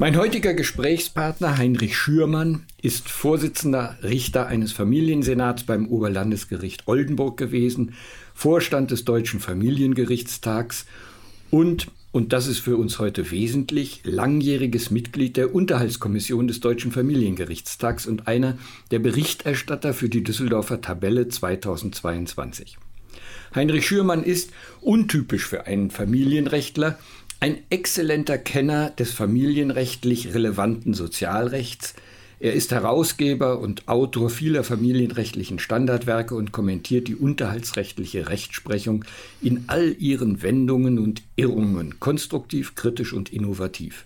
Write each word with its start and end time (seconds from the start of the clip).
Mein 0.00 0.16
heutiger 0.16 0.54
Gesprächspartner 0.54 1.58
Heinrich 1.58 1.96
Schürmann 1.96 2.62
ist 2.80 3.08
Vorsitzender 3.08 3.98
Richter 4.00 4.46
eines 4.46 4.70
Familiensenats 4.70 5.64
beim 5.64 5.88
Oberlandesgericht 5.88 6.86
Oldenburg 6.86 7.36
gewesen, 7.36 7.94
Vorstand 8.32 8.92
des 8.92 9.04
Deutschen 9.04 9.40
Familiengerichtstags 9.40 10.86
und, 11.50 11.88
und 12.12 12.32
das 12.32 12.46
ist 12.46 12.60
für 12.60 12.76
uns 12.76 13.00
heute 13.00 13.32
wesentlich, 13.32 14.02
langjähriges 14.04 14.92
Mitglied 14.92 15.36
der 15.36 15.52
Unterhaltskommission 15.52 16.46
des 16.46 16.60
Deutschen 16.60 16.92
Familiengerichtstags 16.92 18.06
und 18.06 18.28
einer 18.28 18.56
der 18.92 19.00
Berichterstatter 19.00 19.94
für 19.94 20.08
die 20.08 20.22
Düsseldorfer 20.22 20.80
Tabelle 20.80 21.26
2022. 21.26 22.78
Heinrich 23.52 23.86
Schürmann 23.86 24.22
ist, 24.22 24.52
untypisch 24.80 25.46
für 25.46 25.66
einen 25.66 25.90
Familienrechtler, 25.90 26.98
ein 27.40 27.58
exzellenter 27.70 28.36
Kenner 28.36 28.90
des 28.90 29.12
familienrechtlich 29.12 30.34
relevanten 30.34 30.92
Sozialrechts. 30.92 31.94
Er 32.40 32.52
ist 32.52 32.72
Herausgeber 32.72 33.60
und 33.60 33.88
Autor 33.88 34.30
vieler 34.30 34.64
familienrechtlichen 34.64 35.58
Standardwerke 35.58 36.34
und 36.34 36.52
kommentiert 36.52 37.08
die 37.08 37.16
unterhaltsrechtliche 37.16 38.28
Rechtsprechung 38.28 39.04
in 39.40 39.64
all 39.68 39.94
ihren 39.98 40.42
Wendungen 40.42 40.98
und 40.98 41.22
Irrungen, 41.36 42.00
konstruktiv, 42.00 42.74
kritisch 42.74 43.12
und 43.12 43.32
innovativ. 43.32 44.04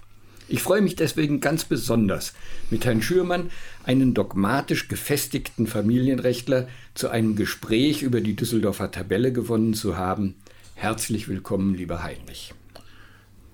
Ich 0.49 0.63
freue 0.63 0.83
mich 0.83 0.97
deswegen 0.97 1.41
ganz 1.41 1.65
besonders, 1.65 2.35
mit 2.69 2.85
Herrn 2.85 3.01
Schürmann 3.01 3.51
einen 3.85 4.13
dogmatisch 4.13 4.89
gefestigten 4.89 5.67
Familienrechtler 5.67 6.69
zu 6.95 7.09
einem 7.09 7.37
Gespräch 7.37 8.03
über 8.03 8.21
die 8.21 8.37
Düsseldorfer 8.37 8.91
Tabelle 8.91 9.33
gewonnen 9.33 9.73
zu 9.73 9.97
haben. 9.97 10.35
Herzlich 10.75 11.29
willkommen, 11.29 11.75
lieber 11.75 12.03
Heinrich. 12.03 12.53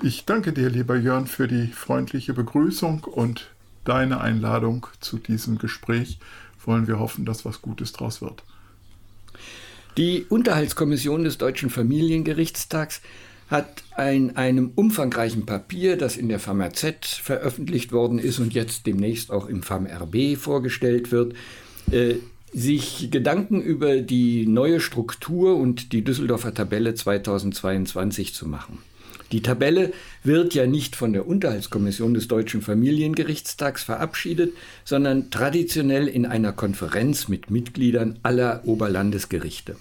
Ich 0.01 0.25
danke 0.25 0.53
dir, 0.53 0.71
lieber 0.71 0.97
Jörn, 0.97 1.27
für 1.27 1.49
die 1.49 1.67
freundliche 1.67 2.33
Begrüßung 2.33 3.03
und 3.03 3.51
deine 3.85 4.21
Einladung 4.21 4.87
zu 5.01 5.19
diesem 5.19 5.59
Gespräch. 5.59 6.21
Wollen 6.65 6.87
wir 6.87 7.01
hoffen, 7.01 7.25
dass 7.25 7.45
was 7.45 7.63
Gutes 7.63 7.93
draus 7.93 8.23
wird. 8.23 8.45
Die 9.97 10.25
Unterhaltskommission 10.29 11.25
des 11.25 11.39
Deutschen 11.39 11.69
Familiengerichtstags 11.69 13.01
hat 13.51 13.83
in 13.97 14.37
einem 14.37 14.71
umfangreichen 14.77 15.47
Papier, 15.47 15.97
das 15.97 16.17
in 16.17 16.29
der 16.29 16.39
FAMRZ 16.39 17.07
veröffentlicht 17.21 17.91
worden 17.91 18.21
ist 18.21 18.39
und 18.39 18.55
jetzt 18.55 18.87
demnächst 18.87 19.33
auch 19.33 19.47
im 19.47 19.65
FAMRB 19.65 20.37
vorgestellt 20.37 21.11
wird, 21.11 21.35
äh, 21.91 22.17
sich 22.53 23.11
Gedanken 23.11 23.61
über 23.61 23.97
die 23.97 24.47
neue 24.47 24.79
Struktur 24.79 25.57
und 25.57 25.93
die 25.93 26.05
Düsseldorfer 26.05 26.55
Tabelle 26.55 26.95
2022 26.95 28.33
zu 28.33 28.47
machen. 28.47 28.79
Die 29.31 29.43
Tabelle 29.43 29.93
wird 30.25 30.55
ja 30.55 30.67
nicht 30.67 30.97
von 30.97 31.13
der 31.13 31.27
Unterhaltskommission 31.27 32.15
des 32.15 32.29
Deutschen 32.29 32.63
Familiengerichtstags 32.63 33.83
verabschiedet, 33.83 34.55
sondern 34.85 35.31
traditionell 35.31 36.09
in 36.09 36.25
einer 36.25 36.53
Konferenz 36.53 37.29
mit 37.29 37.51
Mitgliedern 37.51 38.19
aller 38.23 38.63
Oberlandesgerichte. 38.65 39.77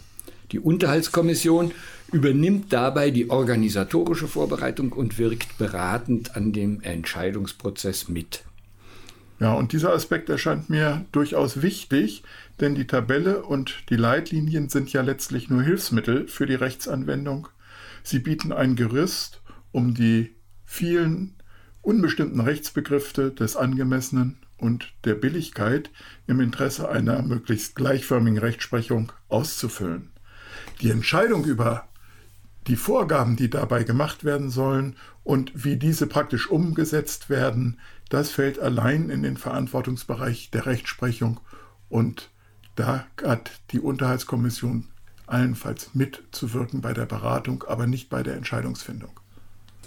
Die 0.52 0.60
Unterhaltskommission 0.60 1.72
übernimmt 2.12 2.72
dabei 2.72 3.12
die 3.12 3.30
organisatorische 3.30 4.28
Vorbereitung 4.28 4.92
und 4.92 5.18
wirkt 5.18 5.58
beratend 5.58 6.36
an 6.36 6.52
dem 6.52 6.82
Entscheidungsprozess 6.82 8.10
mit. 8.10 8.44
Ja, 9.40 9.54
und 9.54 9.72
dieser 9.72 9.94
Aspekt 9.94 10.30
erscheint 10.30 10.70
mir 10.70 11.06
durchaus 11.12 11.62
wichtig, 11.62 12.24
denn 12.60 12.76
die 12.76 12.88
Tabelle 12.88 13.44
und 13.44 13.84
die 13.90 13.96
Leitlinien 13.96 14.68
sind 14.68 14.92
ja 14.92 15.02
letztlich 15.02 15.50
nur 15.50 15.62
Hilfsmittel 15.62 16.28
für 16.28 16.48
die 16.48 16.56
Rechtsanwendung 16.56 17.48
Sie 18.08 18.20
bieten 18.20 18.54
ein 18.54 18.78
Gerüst, 18.78 19.42
um 19.74 19.94
die 19.94 20.34
vielen 20.64 21.36
unbestimmten 21.82 22.40
Rechtsbegriffe 22.40 23.32
des 23.32 23.58
Angemessenen 23.58 24.38
und 24.58 24.94
der 25.04 25.16
Billigkeit 25.16 25.90
im 26.26 26.40
Interesse 26.40 26.88
einer 26.88 27.22
möglichst 27.22 27.76
gleichförmigen 27.76 28.38
Rechtsprechung 28.38 29.12
auszufüllen. 29.28 30.14
Die 30.80 30.90
Entscheidung 30.90 31.44
über 31.44 31.90
die 32.68 32.78
Vorgaben, 32.78 33.36
die 33.36 33.50
dabei 33.50 33.84
gemacht 33.84 34.24
werden 34.24 34.52
sollen 34.52 34.96
und 35.26 35.66
wie 35.66 35.76
diese 35.76 36.08
praktisch 36.08 36.50
umgesetzt 36.50 37.30
werden, 37.30 37.78
das 38.08 38.32
fällt 38.32 38.58
allein 38.58 39.10
in 39.10 39.22
den 39.22 39.36
Verantwortungsbereich 39.36 40.50
der 40.52 40.66
Rechtsprechung 40.66 41.42
und 41.90 42.30
da 42.78 43.06
hat 43.22 43.52
die 43.72 43.82
Unterhaltskommission 43.82 44.88
allenfalls 45.28 45.92
mitzuwirken 45.94 46.82
bei 46.82 46.94
der 46.94 47.06
Beratung, 47.06 47.64
aber 47.68 47.86
nicht 47.86 48.10
bei 48.10 48.24
der 48.24 48.36
Entscheidungsfindung. 48.36 49.12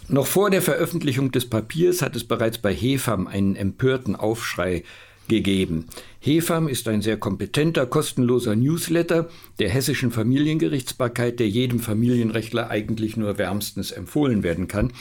Noch 0.09 0.27
vor 0.27 0.51
der 0.51 0.63
Veröffentlichung 0.63 1.31
des 1.31 1.49
Papiers 1.49 2.03
hat 2.03 2.17
es 2.17 2.25
bereits 2.25 2.59
bei 2.59 2.75
Hefam 2.75 3.27
einen 3.27 3.57
empörten 3.57 4.17
Aufschrei 4.17 4.83
gegeben. 5.29 5.87
Hefam 6.19 6.69
ist 6.69 6.89
ein 6.89 7.01
sehr 7.01 7.17
kompetenter, 7.17 7.87
kostenloser 7.87 8.57
Newsletter 8.57 9.29
der 9.61 9.71
hessischen 9.71 10.11
Familiengerichtsbarkeit, 10.11 11.39
der 11.39 11.49
jedem 11.49 11.79
Familienrechtler 11.79 12.69
eigentlich 12.69 13.17
nur 13.17 13.39
wärmstens 13.39 13.93
empfohlen 13.93 14.43
werden 14.43 14.67
kann, 14.67 14.93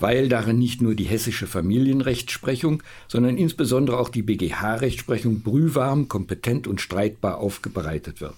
weil 0.00 0.28
darin 0.28 0.58
nicht 0.58 0.82
nur 0.82 0.94
die 0.94 1.04
hessische 1.04 1.46
Familienrechtsprechung, 1.46 2.82
sondern 3.08 3.36
insbesondere 3.36 3.98
auch 3.98 4.08
die 4.08 4.22
BGH-Rechtsprechung 4.22 5.40
brühwarm, 5.40 6.08
kompetent 6.08 6.66
und 6.66 6.80
streitbar 6.80 7.38
aufbereitet 7.38 8.20
wird. 8.20 8.36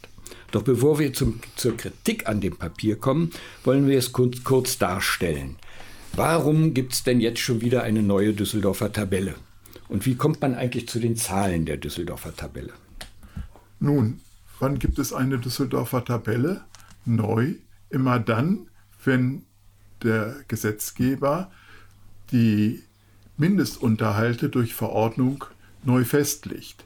Doch 0.50 0.62
bevor 0.62 0.98
wir 0.98 1.12
zum, 1.12 1.40
zur 1.56 1.76
Kritik 1.76 2.26
an 2.26 2.40
dem 2.40 2.56
Papier 2.56 2.96
kommen, 2.96 3.32
wollen 3.64 3.86
wir 3.86 3.98
es 3.98 4.12
kurz, 4.12 4.42
kurz 4.44 4.78
darstellen. 4.78 5.56
Warum 6.14 6.74
gibt 6.74 6.94
es 6.94 7.02
denn 7.04 7.20
jetzt 7.20 7.40
schon 7.40 7.60
wieder 7.60 7.82
eine 7.82 8.02
neue 8.02 8.32
Düsseldorfer 8.32 8.92
Tabelle? 8.92 9.34
Und 9.88 10.06
wie 10.06 10.16
kommt 10.16 10.40
man 10.40 10.54
eigentlich 10.54 10.88
zu 10.88 10.98
den 10.98 11.16
Zahlen 11.16 11.64
der 11.64 11.76
Düsseldorfer 11.76 12.34
Tabelle? 12.34 12.72
Nun, 13.78 14.20
wann 14.58 14.78
gibt 14.78 14.98
es 14.98 15.12
eine 15.12 15.38
Düsseldorfer 15.38 16.04
Tabelle? 16.04 16.62
Neu, 17.04 17.54
immer 17.90 18.18
dann, 18.18 18.68
wenn 19.04 19.44
der 20.02 20.36
Gesetzgeber 20.48 21.50
die 22.32 22.82
Mindestunterhalte 23.36 24.48
durch 24.48 24.74
Verordnung 24.74 25.44
neu 25.84 26.04
festlegt. 26.04 26.84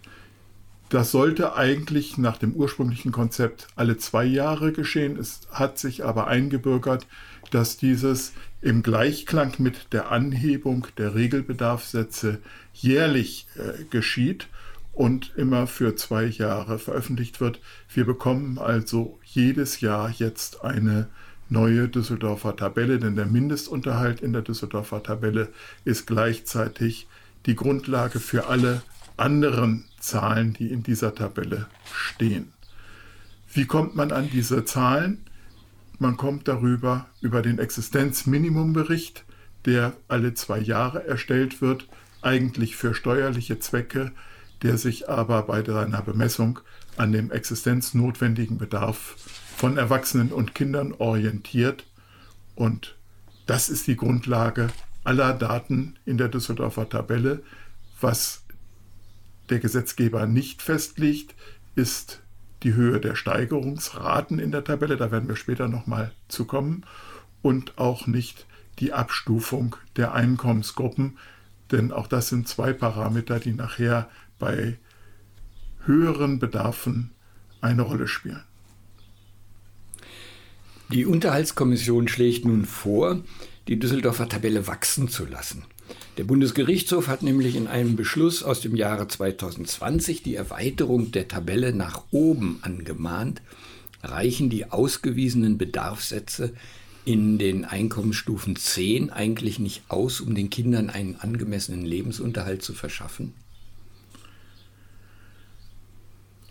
Das 0.93 1.11
sollte 1.11 1.57
eigentlich 1.57 2.19
nach 2.19 2.37
dem 2.37 2.53
ursprünglichen 2.53 3.13
Konzept 3.13 3.67
alle 3.77 3.97
zwei 3.97 4.27
Jahre 4.27 4.73
geschehen. 4.73 5.19
Es 5.19 5.41
hat 5.51 5.79
sich 5.79 6.05
aber 6.05 6.27
eingebürgert, 6.27 7.07
dass 7.51 7.79
dieses 7.79 8.35
im 8.61 8.83
Gleichklang 8.83 9.55
mit 9.57 9.95
der 9.95 10.13
Anhebung 10.13 10.87
der 10.99 11.15
Regelbedarfssätze 11.15 12.41
jährlich 12.75 13.47
äh, 13.57 13.85
geschieht 13.85 14.49
und 14.93 15.33
immer 15.35 15.67
für 15.67 15.97
zwei 15.97 16.25
Jahre 16.25 16.79
veröffentlicht 16.79 17.41
wird. 17.41 17.63
Wir 17.89 18.05
bekommen 18.05 18.59
also 18.59 19.19
jedes 19.25 19.81
Jahr 19.81 20.11
jetzt 20.11 20.63
eine 20.63 21.09
neue 21.49 21.89
Düsseldorfer 21.89 22.55
Tabelle, 22.55 22.99
denn 22.99 23.17
der 23.17 23.25
Mindestunterhalt 23.25 24.21
in 24.21 24.35
der 24.35 24.43
Düsseldorfer 24.43 25.03
Tabelle 25.03 25.49
ist 25.87 26.07
gleichzeitig 26.07 27.07
die 27.47 27.57
Grundlage 27.57 28.21
für 28.21 28.49
alle 28.49 28.83
anderen 29.17 29.85
Zahlen, 30.01 30.53
die 30.53 30.71
in 30.71 30.83
dieser 30.83 31.15
Tabelle 31.15 31.67
stehen. 31.93 32.53
Wie 33.53 33.67
kommt 33.67 33.95
man 33.95 34.13
an 34.13 34.31
diese 34.31 34.65
Zahlen? 34.65 35.19
Man 35.99 36.17
kommt 36.17 36.49
darüber 36.49 37.07
über 37.21 37.43
den 37.43 37.59
Existenzminimumbericht, 37.59 39.25
der 39.67 39.93
alle 40.09 40.35
zwei 40.35 40.59
Jahre 40.59 41.07
erstellt 41.07 41.61
wird, 41.61 41.87
eigentlich 42.23 42.77
für 42.77 42.95
steuerliche 42.95 43.59
Zwecke, 43.59 44.13
der 44.63 44.79
sich 44.79 45.09
aber 45.09 45.43
bei 45.43 45.63
seiner 45.65 46.03
Bemessung 46.03 46.61
an 46.97 47.13
dem 47.13 47.31
existenznotwendigen 47.31 48.59
Bedarf 48.59 49.17
von 49.57 49.77
Erwachsenen 49.77 50.33
und 50.33 50.55
Kindern 50.55 50.93
orientiert. 50.93 51.85
Und 52.55 52.97
das 53.47 53.69
ist 53.69 53.87
die 53.87 53.97
Grundlage 53.97 54.69
aller 55.05 55.33
Daten 55.33 55.97
in 56.05 56.19
der 56.19 56.29
Düsseldorfer 56.29 56.89
Tabelle. 56.89 57.43
Was 58.01 58.42
der 59.51 59.59
Gesetzgeber 59.59 60.27
nicht 60.27 60.63
festlegt, 60.63 61.35
ist 61.75 62.21
die 62.63 62.75
Höhe 62.75 63.01
der 63.01 63.17
Steigerungsraten 63.17 64.39
in 64.39 64.53
der 64.53 64.65
Tabelle, 64.65 64.97
da 64.97 65.11
werden 65.11 65.29
wir 65.29 65.37
später 65.37 65.69
nochmal 65.69 66.13
zu 66.29 66.45
kommen, 66.45 66.85
und 67.43 67.79
auch 67.79 68.07
nicht 68.07 68.47
die 68.79 68.93
Abstufung 68.93 69.77
der 69.97 70.15
Einkommensgruppen, 70.15 71.19
denn 71.71 71.91
auch 71.91 72.07
das 72.07 72.29
sind 72.29 72.47
zwei 72.47 72.73
Parameter, 72.73 73.41
die 73.41 73.53
nachher 73.53 74.09
bei 74.39 74.79
höheren 75.85 76.39
Bedarfen 76.39 77.11
eine 77.61 77.83
Rolle 77.83 78.07
spielen. 78.07 78.43
Die 80.93 81.07
Unterhaltskommission 81.07 82.07
schlägt 82.07 82.45
nun 82.45 82.67
vor, 82.67 83.23
die 83.67 83.79
Düsseldorfer 83.79 84.29
Tabelle 84.29 84.67
wachsen 84.67 85.09
zu 85.09 85.25
lassen. 85.25 85.65
Der 86.19 86.25
Bundesgerichtshof 86.25 87.09
hat 87.09 87.23
nämlich 87.23 87.57
in 87.57 87.67
einem 87.67 87.97
Beschluss 87.97 88.43
aus 88.43 88.61
dem 88.61 88.77
Jahre 88.77 89.09
2020 89.09 90.23
die 90.23 90.35
Erweiterung 90.35 91.11
der 91.11 91.27
Tabelle 91.27 91.73
nach 91.73 92.05
oben 92.11 92.59
angemahnt. 92.63 93.41
Reichen 94.03 94.51
die 94.51 94.71
ausgewiesenen 94.71 95.59
Bedarfssätze 95.59 96.53
in 97.05 97.39
den 97.39 97.65
Einkommensstufen 97.65 98.57
10 98.57 99.11
eigentlich 99.11 99.59
nicht 99.59 99.83
aus, 99.89 100.21
um 100.21 100.35
den 100.35 100.51
Kindern 100.51 100.91
einen 100.91 101.17
angemessenen 101.17 101.85
Lebensunterhalt 101.85 102.63
zu 102.63 102.75
verschaffen? 102.75 103.35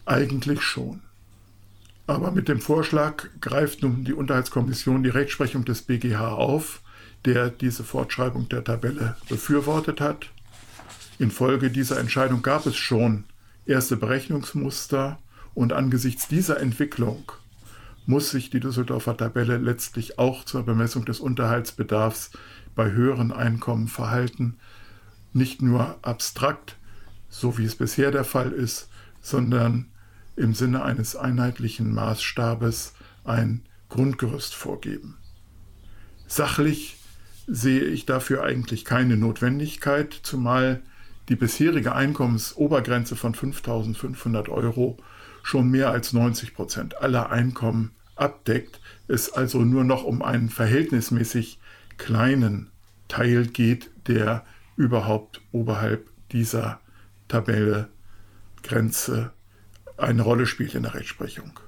Eigentlich 0.06 0.62
schon. 0.62 1.02
Aber 2.08 2.32
mit 2.32 2.50
dem 2.50 2.60
Vorschlag 2.60 3.28
greift 3.40 3.84
nun 3.84 4.04
die 4.04 4.14
Unterhaltskommission 4.14 5.04
die 5.04 5.10
Rechtsprechung 5.10 5.64
des 5.64 5.84
BGH 5.84 6.34
auf, 6.34 6.82
der 7.26 7.50
diese 7.50 7.84
Fortschreibung 7.84 8.50
der 8.50 8.64
Tabelle 8.64 9.16
befürwortet 9.30 10.02
hat. 10.02 10.30
Infolge 11.20 11.70
dieser 11.70 12.00
Entscheidung 12.00 12.42
gab 12.42 12.66
es 12.66 12.76
schon 12.76 13.26
erste 13.66 13.96
Berechnungsmuster 13.96 15.20
und 15.54 15.74
angesichts 15.74 16.28
dieser 16.28 16.60
Entwicklung 16.60 17.32
muss 18.06 18.32
sich 18.32 18.50
die 18.50 18.60
Düsseldorfer 18.60 19.16
Tabelle 19.16 19.58
letztlich 19.58 20.18
auch 20.18 20.44
zur 20.44 20.64
Bemessung 20.64 21.06
des 21.06 21.20
Unterhaltsbedarfs 21.20 22.32
bei 22.76 22.92
höheren 22.92 23.32
Einkommen 23.32 23.88
verhalten, 23.88 24.58
nicht 25.34 25.62
nur 25.62 25.98
abstrakt, 26.02 26.78
so 27.30 27.58
wie 27.58 27.66
es 27.66 27.76
bisher 27.76 28.12
der 28.12 28.24
Fall 28.24 28.52
ist, 28.52 28.90
sondern 29.22 29.92
im 30.36 30.54
Sinne 30.54 30.84
eines 30.84 31.16
einheitlichen 31.16 31.94
Maßstabes 31.94 32.94
ein 33.24 33.64
Grundgerüst 33.90 34.56
vorgeben. 34.56 35.18
Sachlich 36.28 36.98
sehe 37.52 37.84
ich 37.84 38.06
dafür 38.06 38.44
eigentlich 38.44 38.86
keine 38.86 39.18
Notwendigkeit, 39.18 40.14
zumal 40.24 40.82
die 41.28 41.36
bisherige 41.36 41.94
Einkommensobergrenze 41.94 43.18
von 43.18 43.36
5.500 43.36 44.48
Euro 44.48 44.98
schon 45.44 45.70
mehr 45.70 45.90
als 45.90 46.14
90 46.14 46.54
Prozent 46.54 47.02
aller 47.02 47.30
Einkommen 47.30 47.92
abdeckt, 48.16 48.80
es 49.08 49.34
also 49.34 49.60
nur 49.60 49.84
noch 49.84 50.06
um 50.06 50.22
einen 50.22 50.50
verhältnismäßig 50.50 51.60
kleinen 51.98 52.72
Teil 53.10 53.48
geht, 53.48 53.92
der 54.08 54.46
überhaupt 54.78 55.42
oberhalb 55.52 56.08
dieser 56.32 56.80
Tabelle 57.28 57.90
Grenze 58.64 59.34
eine 59.98 60.22
Rolle 60.22 60.46
spielt 60.46 60.74
in 60.74 60.84
der 60.84 60.94
Rechtsprechung. 60.94 61.60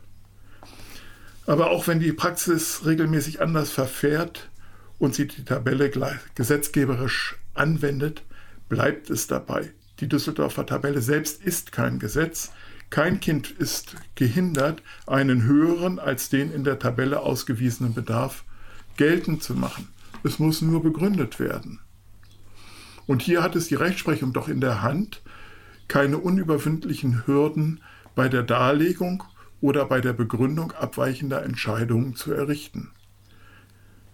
Aber 1.45 1.71
auch 1.71 1.87
wenn 1.87 1.99
die 1.99 2.13
Praxis 2.13 2.85
regelmäßig 2.85 3.41
anders 3.41 3.69
verfährt 3.69 4.49
und 4.99 5.15
sie 5.15 5.27
die 5.27 5.43
Tabelle 5.45 5.91
gesetzgeberisch 6.35 7.35
anwendet, 7.53 8.23
bleibt 8.69 9.09
es 9.09 9.27
dabei. 9.27 9.71
Die 9.99 10.09
Düsseldorfer 10.09 10.65
Tabelle 10.65 11.01
selbst 11.01 11.43
ist 11.43 11.71
kein 11.71 11.99
Gesetz. 11.99 12.51
Kein 12.89 13.19
Kind 13.19 13.49
ist 13.49 13.95
gehindert, 14.15 14.81
einen 15.07 15.43
höheren 15.43 15.99
als 15.99 16.29
den 16.29 16.53
in 16.53 16.63
der 16.63 16.79
Tabelle 16.79 17.21
ausgewiesenen 17.21 17.93
Bedarf 17.93 18.43
geltend 18.97 19.43
zu 19.43 19.55
machen. 19.55 19.87
Es 20.23 20.39
muss 20.39 20.61
nur 20.61 20.83
begründet 20.83 21.39
werden. 21.39 21.79
Und 23.05 23.21
hier 23.21 23.43
hat 23.43 23.55
es 23.55 23.67
die 23.67 23.75
Rechtsprechung 23.75 24.31
doch 24.33 24.47
in 24.47 24.61
der 24.61 24.81
Hand, 24.81 25.21
keine 25.87 26.17
unüberwindlichen 26.17 27.27
Hürden 27.27 27.81
bei 28.15 28.29
der 28.29 28.43
Darlegung 28.43 29.23
oder 29.59 29.85
bei 29.85 30.01
der 30.01 30.13
Begründung 30.13 30.71
abweichender 30.71 31.43
Entscheidungen 31.43 32.15
zu 32.15 32.31
errichten. 32.31 32.91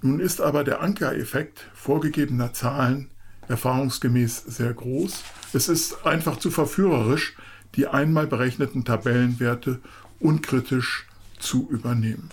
Nun 0.01 0.19
ist 0.19 0.39
aber 0.41 0.63
der 0.63 0.81
Ankereffekt 0.81 1.65
vorgegebener 1.73 2.53
Zahlen 2.53 3.09
erfahrungsgemäß 3.47 4.43
sehr 4.45 4.73
groß. 4.73 5.23
Es 5.53 5.67
ist 5.67 6.05
einfach 6.05 6.37
zu 6.37 6.51
verführerisch, 6.51 7.35
die 7.75 7.87
einmal 7.87 8.27
berechneten 8.27 8.85
Tabellenwerte 8.85 9.79
unkritisch 10.19 11.07
zu 11.39 11.67
übernehmen. 11.69 12.29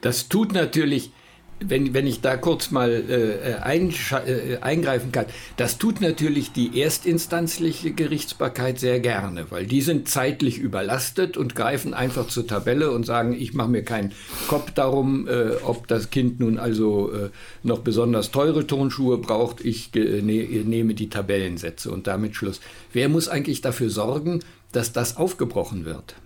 Das 0.00 0.28
tut 0.28 0.52
natürlich 0.52 1.12
wenn, 1.60 1.94
wenn 1.94 2.06
ich 2.06 2.20
da 2.20 2.36
kurz 2.36 2.70
mal 2.70 2.90
äh, 2.90 3.52
äh, 3.52 4.58
eingreifen 4.60 5.12
kann, 5.12 5.26
das 5.56 5.78
tut 5.78 6.00
natürlich 6.00 6.52
die 6.52 6.80
erstinstanzliche 6.80 7.92
Gerichtsbarkeit 7.92 8.80
sehr 8.80 9.00
gerne, 9.00 9.46
weil 9.50 9.66
die 9.66 9.82
sind 9.82 10.08
zeitlich 10.08 10.58
überlastet 10.58 11.36
und 11.36 11.54
greifen 11.54 11.94
einfach 11.94 12.28
zur 12.28 12.46
Tabelle 12.46 12.90
und 12.90 13.04
sagen, 13.04 13.36
ich 13.38 13.52
mache 13.54 13.68
mir 13.68 13.82
keinen 13.82 14.12
Kopf 14.48 14.70
darum, 14.72 15.28
äh, 15.28 15.56
ob 15.62 15.86
das 15.86 16.10
Kind 16.10 16.40
nun 16.40 16.58
also 16.58 17.12
äh, 17.12 17.30
noch 17.62 17.80
besonders 17.80 18.30
teure 18.30 18.66
Tonschuhe 18.66 19.18
braucht, 19.18 19.64
ich 19.64 19.92
ne, 19.94 20.22
nehme 20.64 20.94
die 20.94 21.10
Tabellensätze 21.10 21.90
und 21.90 22.06
damit 22.06 22.36
Schluss. 22.36 22.60
Wer 22.92 23.08
muss 23.08 23.28
eigentlich 23.28 23.60
dafür 23.60 23.90
sorgen, 23.90 24.40
dass 24.72 24.92
das 24.92 25.16
aufgebrochen 25.16 25.84
wird? 25.84 26.16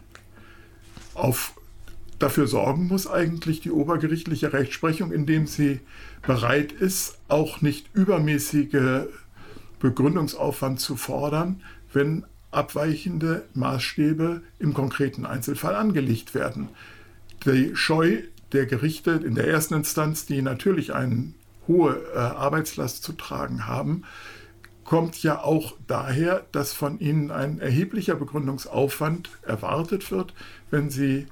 Auf 1.14 1.54
dafür 2.24 2.46
sorgen 2.46 2.86
muss 2.86 3.06
eigentlich 3.06 3.60
die 3.60 3.70
obergerichtliche 3.70 4.54
Rechtsprechung, 4.54 5.12
indem 5.12 5.46
sie 5.46 5.80
bereit 6.22 6.72
ist, 6.72 7.18
auch 7.28 7.60
nicht 7.60 7.90
übermäßige 7.92 9.08
Begründungsaufwand 9.78 10.80
zu 10.80 10.96
fordern, 10.96 11.60
wenn 11.92 12.24
abweichende 12.50 13.44
Maßstäbe 13.52 14.40
im 14.58 14.72
konkreten 14.72 15.26
Einzelfall 15.26 15.74
angelegt 15.74 16.34
werden. 16.34 16.70
Die 17.44 17.76
Scheu 17.76 18.22
der 18.52 18.64
Gerichte 18.64 19.10
in 19.10 19.34
der 19.34 19.46
ersten 19.48 19.74
Instanz, 19.74 20.24
die 20.24 20.40
natürlich 20.40 20.94
eine 20.94 21.34
hohe 21.68 22.00
äh, 22.14 22.18
Arbeitslast 22.18 23.02
zu 23.02 23.12
tragen 23.12 23.66
haben, 23.66 24.04
kommt 24.84 25.22
ja 25.22 25.42
auch 25.42 25.74
daher, 25.88 26.46
dass 26.52 26.72
von 26.72 27.00
ihnen 27.00 27.30
ein 27.30 27.58
erheblicher 27.58 28.14
Begründungsaufwand 28.14 29.28
erwartet 29.42 30.10
wird, 30.10 30.32
wenn 30.70 30.88
sie 30.88 31.26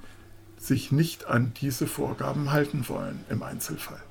sich 0.64 0.92
nicht 0.92 1.26
an 1.26 1.52
diese 1.60 1.86
Vorgaben 1.86 2.52
halten 2.52 2.88
wollen 2.88 3.20
im 3.28 3.42
Einzelfall. 3.42 4.02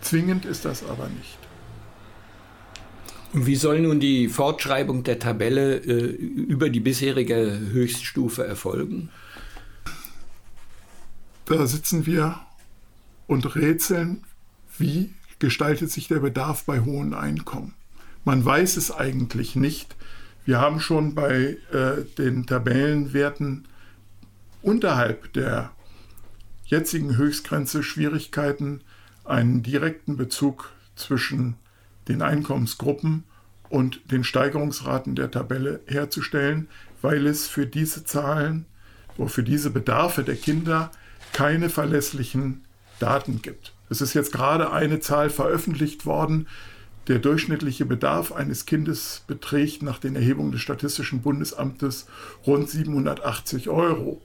Zwingend 0.00 0.44
ist 0.44 0.64
das 0.64 0.84
aber 0.84 1.08
nicht. 1.08 1.38
Und 3.32 3.46
wie 3.46 3.56
soll 3.56 3.80
nun 3.80 3.98
die 3.98 4.28
Fortschreibung 4.28 5.02
der 5.02 5.18
Tabelle 5.18 5.78
äh, 5.78 6.10
über 6.10 6.70
die 6.70 6.80
bisherige 6.80 7.58
Höchststufe 7.72 8.46
erfolgen? 8.46 9.08
Da 11.46 11.66
sitzen 11.66 12.06
wir 12.06 12.38
und 13.26 13.56
rätseln, 13.56 14.22
wie 14.78 15.12
gestaltet 15.40 15.90
sich 15.90 16.06
der 16.06 16.20
Bedarf 16.20 16.64
bei 16.64 16.80
hohen 16.80 17.12
Einkommen. 17.12 17.74
Man 18.24 18.44
weiß 18.44 18.76
es 18.76 18.92
eigentlich 18.92 19.56
nicht. 19.56 19.96
Wir 20.44 20.60
haben 20.60 20.78
schon 20.78 21.14
bei 21.14 21.56
äh, 21.72 22.04
den 22.16 22.46
Tabellenwerten 22.46 23.66
unterhalb 24.64 25.32
der 25.34 25.72
jetzigen 26.64 27.16
Höchstgrenze 27.16 27.82
Schwierigkeiten, 27.82 28.80
einen 29.24 29.62
direkten 29.62 30.16
Bezug 30.16 30.72
zwischen 30.96 31.56
den 32.08 32.22
Einkommensgruppen 32.22 33.24
und 33.68 34.10
den 34.10 34.24
Steigerungsraten 34.24 35.14
der 35.14 35.30
Tabelle 35.30 35.80
herzustellen, 35.86 36.68
weil 37.02 37.26
es 37.26 37.46
für 37.46 37.66
diese 37.66 38.04
Zahlen 38.04 38.66
für 39.26 39.44
diese 39.44 39.70
Bedarfe 39.70 40.24
der 40.24 40.34
Kinder 40.34 40.90
keine 41.32 41.68
verlässlichen 41.68 42.64
Daten 42.98 43.42
gibt. 43.42 43.72
Es 43.90 44.00
ist 44.00 44.14
jetzt 44.14 44.32
gerade 44.32 44.72
eine 44.72 44.98
Zahl 44.98 45.30
veröffentlicht 45.30 46.04
worden. 46.04 46.48
Der 47.06 47.18
durchschnittliche 47.20 47.84
Bedarf 47.84 48.32
eines 48.32 48.66
Kindes 48.66 49.22
beträgt 49.26 49.82
nach 49.82 49.98
den 49.98 50.16
Erhebungen 50.16 50.50
des 50.52 50.62
Statistischen 50.62 51.20
Bundesamtes 51.22 52.06
rund 52.46 52.68
780 52.68 53.68
Euro 53.68 54.20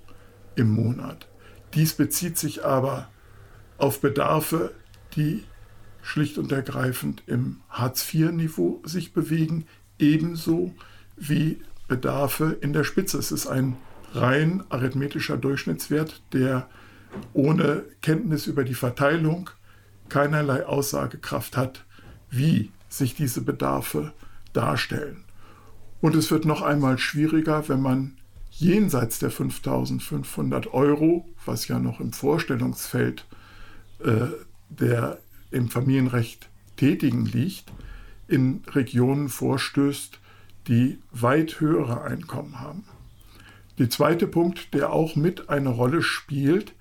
im 0.60 0.70
Monat. 0.70 1.28
Dies 1.74 1.94
bezieht 1.94 2.38
sich 2.38 2.66
aber 2.66 3.10
auf 3.78 4.01
Bedarfe, 4.01 4.74
die 5.16 5.44
schlicht 6.01 6.38
und 6.38 6.51
ergreifend 6.51 7.24
im 7.28 7.62
Hartz-IV-Niveau 7.70 8.82
sich 8.84 9.13
bewegen, 9.13 9.66
ebenso 9.98 10.74
wie 11.16 11.62
Bedarfe 11.88 12.58
in 12.62 12.74
der 12.74 12.84
Spitze. 12.84 13.18
Es 13.18 13.32
ist 13.32 13.48
ein 13.48 13.78
rein 14.13 14.63
arithmetischer 14.70 15.38
Durchschnittswert, 15.38 16.22
der 16.34 16.68
ohne 17.34 17.86
Kenntnis 18.01 18.48
über 18.48 18.63
die 18.63 18.75
Verteilung 18.75 19.50
keinerlei 20.10 20.66
Aussagekraft 20.66 21.56
hat, 21.56 21.86
wie 22.30 22.72
sich 22.89 23.16
diese 23.16 23.42
Bedarfe 23.42 24.13
darstellen. 24.54 25.24
Und 26.01 26.16
es 26.16 26.32
wird 26.32 26.46
noch 26.46 26.62
einmal 26.62 26.98
schwieriger, 26.98 27.68
wenn 27.70 27.82
man 27.82 28.19
jenseits 28.60 29.20
der 29.20 29.32
5500 29.32 30.74
Euro, 30.74 31.28
was 31.46 31.68
ja 31.68 31.80
noch 31.80 32.00
im 32.00 32.13
Vorstellungsfeld 32.13 33.25
äh, 34.04 34.28
der 34.70 35.20
im 35.51 35.70
Familienrecht 35.70 36.50
Tätigen 36.75 37.25
liegt, 37.25 37.72
in 38.28 38.62
Regionen 38.68 39.30
vorstößt, 39.30 40.20
die 40.68 41.00
weit 41.12 41.60
höhere 41.60 42.04
Einkommen 42.04 42.60
haben. 42.60 42.84
Der 43.80 43.89
zweite 43.89 44.28
Punkt, 44.28 44.74
der 44.74 44.94
auch 44.94 45.16
mit 45.16 45.50
eine 45.50 45.70
Rolle 45.70 46.01
spielt, 46.04 46.74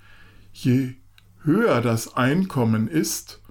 je 0.53 0.95
höher 1.43 1.81
das 1.81 2.15
Einkommen 2.15 2.87
ist, 2.87 3.41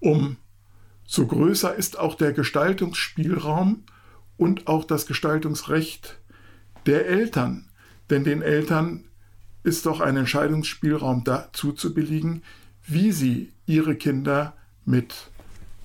umso 0.00 1.26
größer 1.26 1.74
ist 1.74 1.98
auch 1.98 2.14
der 2.14 2.32
Gestaltungsspielraum 2.32 3.82
und 4.36 4.68
auch 4.68 4.84
das 4.84 5.06
Gestaltungsrecht 5.06 6.18
der 6.86 7.06
Eltern. 7.06 7.68
Denn 8.10 8.24
den 8.24 8.42
Eltern 8.42 9.04
ist 9.62 9.86
doch 9.86 10.00
ein 10.00 10.16
Entscheidungsspielraum 10.16 11.24
dazu 11.24 11.72
zu 11.72 11.92
billigen, 11.92 12.42
wie 12.86 13.12
sie 13.12 13.52
ihre 13.66 13.96
Kinder 13.96 14.56
mit 14.84 15.30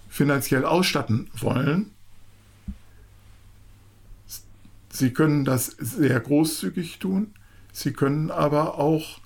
finanziell 0.07 0.65
ausstatten 0.65 1.29
wollen. 1.33 1.91
Sie 4.89 5.11
können 5.11 5.45
das 5.45 5.67
sehr 5.67 6.19
großzügig 6.19 6.99
tun, 6.99 7.33
sie 7.71 7.93
können 7.93 8.29
aber 8.29 8.77
auch 8.77 9.21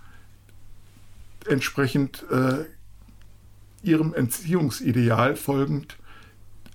entsprechend 1.48 2.24
äh, 2.32 2.66
ihrem 3.82 4.14
Entziehungsideal 4.14 5.36
folgend 5.36 5.98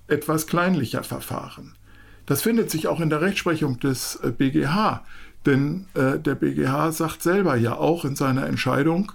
etwas 0.07 0.47
kleinlicher 0.47 1.05
verfahren. 1.05 1.75
Das 2.31 2.43
findet 2.43 2.71
sich 2.71 2.87
auch 2.87 3.01
in 3.01 3.11
der 3.11 3.23
Rechtsprechung 3.23 3.81
des 3.81 4.21
BGH, 4.39 4.95
äh, 4.95 5.47
denn 5.47 5.89
äh, 5.95 6.17
der 6.17 6.37
BGH 6.37 6.93
sagt 6.93 7.25
selber 7.25 7.57
ja 7.57 7.75
auch 7.75 8.05
in 8.05 8.15
seiner 8.15 8.47
Entscheidung, 8.47 9.11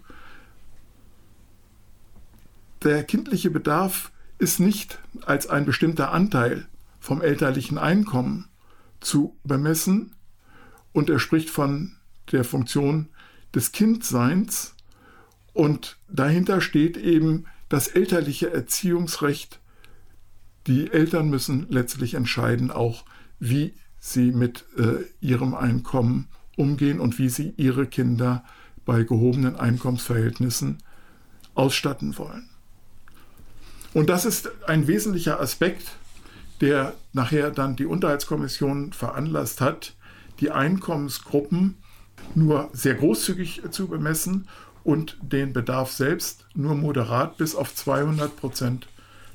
der 2.84 3.06
kindliche 3.06 3.52
Bedarf 3.52 4.12
ist 4.38 4.60
nicht 4.60 5.00
als 5.26 5.48
ein 5.48 5.64
bestimmter 5.64 6.12
Anteil 6.12 6.68
vom 7.00 7.22
elterlichen 7.22 7.78
Einkommen 7.78 8.50
zu 9.00 9.38
bemessen 9.46 10.14
und 10.92 11.10
er 11.10 11.20
spricht 11.20 11.50
von 11.50 11.96
der 12.34 12.44
Funktion 12.44 13.08
des 13.54 13.72
Kindseins 13.72 14.76
und 15.54 16.00
dahinter 16.10 16.60
steht 16.60 16.98
eben 16.98 17.46
das 17.70 17.88
elterliche 17.88 18.52
Erziehungsrecht. 18.52 19.62
Die 20.68 20.92
Eltern 20.92 21.30
müssen 21.30 21.68
letztlich 21.70 22.16
entscheiden 22.16 22.72
auch, 22.72 23.06
wie 23.40 23.74
sie 24.00 24.32
mit 24.32 24.66
äh, 24.78 25.04
ihrem 25.20 25.54
Einkommen 25.54 26.28
umgehen 26.58 27.00
und 27.00 27.20
wie 27.20 27.30
sie 27.30 27.54
ihre 27.58 27.86
Kinder 27.86 28.44
bei 28.86 29.04
gehobenen 29.04 29.56
Einkommensverhältnissen 29.56 30.78
ausstatten 31.54 32.18
wollen. 32.18 32.50
Und 33.94 34.10
das 34.10 34.26
ist 34.26 34.52
ein 34.68 34.88
wesentlicher 34.88 35.40
Aspekt, 35.40 35.96
der 36.62 36.94
nachher 37.14 37.52
dann 37.52 37.76
die 37.76 37.86
Unterhaltskommission 37.86 38.94
veranlasst 38.94 39.62
hat, 39.62 39.96
die 40.40 40.52
Einkommensgruppen 40.52 41.76
nur 42.34 42.70
sehr 42.74 42.96
großzügig 42.96 43.62
zu 43.72 43.88
bemessen 43.88 44.48
und 44.84 45.18
den 45.22 45.54
Bedarf 45.54 45.92
selbst 45.92 46.46
nur 46.54 46.76
moderat 46.76 47.38
bis 47.38 47.56
auf 47.56 47.74
200 47.74 48.36
Prozent 48.36 48.88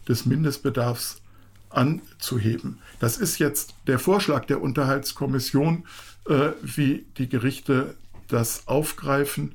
des 0.08 0.26
Mindestbedarfs 0.26 1.19
anzuheben. 1.70 2.78
Das 2.98 3.16
ist 3.16 3.38
jetzt 3.38 3.74
der 3.86 3.98
Vorschlag 3.98 4.44
der 4.46 4.60
Unterhaltskommission. 4.60 5.84
Äh, 6.28 6.50
wie 6.62 7.06
die 7.16 7.28
Gerichte 7.28 7.94
das 8.28 8.68
aufgreifen, 8.68 9.54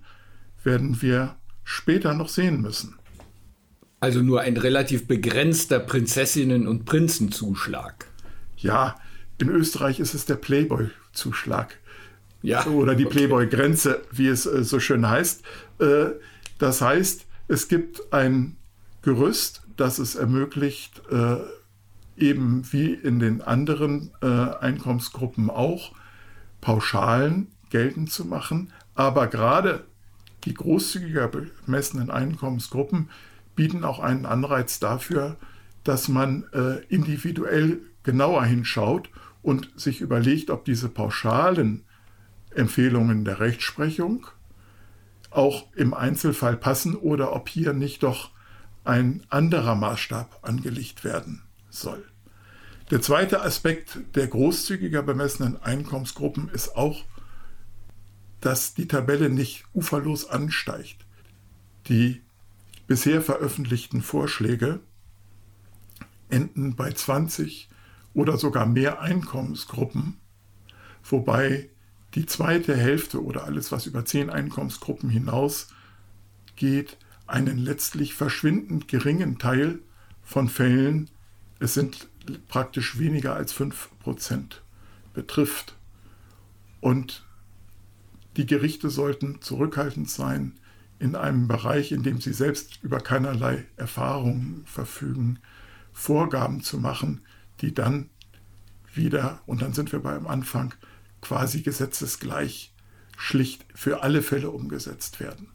werden 0.64 1.02
wir 1.02 1.36
später 1.64 2.14
noch 2.14 2.30
sehen 2.30 2.62
müssen. 2.62 2.98
Also 4.00 4.22
nur 4.22 4.42
ein 4.42 4.58
relativ 4.58 5.08
begrenzter 5.08 5.80
Prinzessinnen- 5.80 6.68
und 6.68 6.86
Prinzenzuschlag. 6.86 8.08
Ja, 8.58 8.96
in 9.38 9.50
Österreich 9.50 10.00
ist 10.00 10.14
es 10.14 10.26
der 10.26 10.36
Playboy-Zuschlag. 10.36 11.78
Ja. 12.42 12.66
Oder 12.68 12.96
die 12.96 13.06
Playboy-Grenze, 13.06 14.02
wie 14.12 14.28
es 14.28 14.46
äh, 14.46 14.64
so 14.64 14.80
schön 14.80 15.08
heißt. 15.08 15.44
Äh, 15.80 16.06
das 16.60 16.82
heißt, 16.82 17.26
es 17.48 17.68
gibt 17.68 18.14
ein 18.14 18.58
Gerüst, 19.02 19.62
das 19.78 20.00
es 20.00 20.16
ermöglicht, 20.16 21.02
äh, 21.12 21.38
eben 22.18 22.64
wie 22.72 22.94
in 22.94 23.20
den 23.20 23.42
anderen 23.42 24.12
äh, 24.22 24.28
Einkommensgruppen 24.28 25.50
auch, 25.50 25.94
Pauschalen 26.62 27.48
geltend 27.70 28.12
zu 28.12 28.26
machen. 28.26 28.72
Aber 28.94 29.28
gerade 29.28 29.86
die 30.46 30.54
großzügiger 30.54 31.28
bemessenen 31.28 32.10
Einkommensgruppen 32.10 33.10
bieten 33.56 33.84
auch 33.84 34.00
einen 34.00 34.26
Anreiz 34.26 34.80
dafür, 34.80 35.38
dass 35.84 36.08
man 36.08 36.46
äh, 36.54 36.84
individuell 36.88 37.82
genauer 38.04 38.46
hinschaut 38.46 39.10
und 39.42 39.70
sich 39.76 40.02
überlegt, 40.02 40.50
ob 40.50 40.66
diese 40.66 40.90
pauschalen 40.90 41.84
Empfehlungen 42.52 43.26
der 43.26 43.40
Rechtsprechung 43.40 44.28
auch 45.30 45.66
im 45.76 45.94
Einzelfall 45.94 46.56
passen 46.56 46.96
oder 46.96 47.34
ob 47.34 47.50
hier 47.50 47.74
nicht 47.74 48.04
doch 48.04 48.32
ein 48.86 49.24
anderer 49.30 49.76
Maßstab 49.76 50.40
angelegt 50.44 51.04
werden 51.04 51.45
soll. 51.76 52.04
Der 52.92 53.02
zweite 53.02 53.42
Aspekt 53.42 54.00
der 54.16 54.28
großzügiger 54.28 55.02
bemessenen 55.02 55.62
Einkommensgruppen 55.62 56.50
ist 56.50 56.76
auch, 56.76 57.04
dass 58.42 58.76
die 58.76 58.88
Tabelle 58.88 59.30
nicht 59.30 59.66
uferlos 59.74 60.30
ansteigt. 60.30 61.06
Die 61.88 62.22
bisher 62.86 63.22
veröffentlichten 63.22 64.04
Vorschläge 64.04 64.82
enden 66.30 66.76
bei 66.76 66.92
20 66.92 67.70
oder 68.14 68.38
sogar 68.38 68.68
mehr 68.68 69.02
Einkommensgruppen, 69.02 70.18
wobei 71.04 71.70
die 72.14 72.26
zweite 72.26 72.76
Hälfte 72.76 73.24
oder 73.24 73.44
alles, 73.46 73.72
was 73.72 73.88
über 73.88 74.06
zehn 74.06 74.30
Einkommensgruppen 74.30 75.10
hinaus 75.10 75.68
geht, 76.56 76.98
einen 77.28 77.58
letztlich 77.58 78.14
verschwindend 78.14 78.88
geringen 78.88 79.40
Teil 79.40 79.80
von 80.24 80.48
Fällen, 80.48 81.10
es 81.60 81.74
sind 81.74 82.08
praktisch 82.48 83.00
weniger 83.00 83.36
als 83.36 83.54
5% 83.56 84.62
betrifft. 85.14 85.76
Und 86.82 87.26
die 88.38 88.46
Gerichte 88.46 88.90
sollten 88.90 89.42
zurückhaltend 89.42 90.10
sein, 90.10 90.60
in 91.00 91.16
einem 91.16 91.48
Bereich, 91.48 91.92
in 91.92 92.04
dem 92.04 92.22
sie 92.22 92.34
selbst 92.34 92.80
über 92.82 93.00
keinerlei 93.00 93.66
Erfahrungen 93.76 94.64
verfügen, 94.66 95.40
Vorgaben 95.94 96.62
zu 96.62 96.78
machen, 96.78 97.22
die 97.62 97.74
dann 97.74 98.10
wieder, 98.94 99.42
und 99.46 99.62
dann 99.62 99.74
sind 99.74 99.92
wir 99.92 100.00
beim 100.00 100.28
Anfang, 100.28 100.74
quasi 101.22 101.62
gesetzesgleich 101.62 102.74
schlicht 103.18 103.66
für 103.74 104.04
alle 104.04 104.22
Fälle 104.22 104.52
umgesetzt 104.52 105.20
werden. 105.20 105.48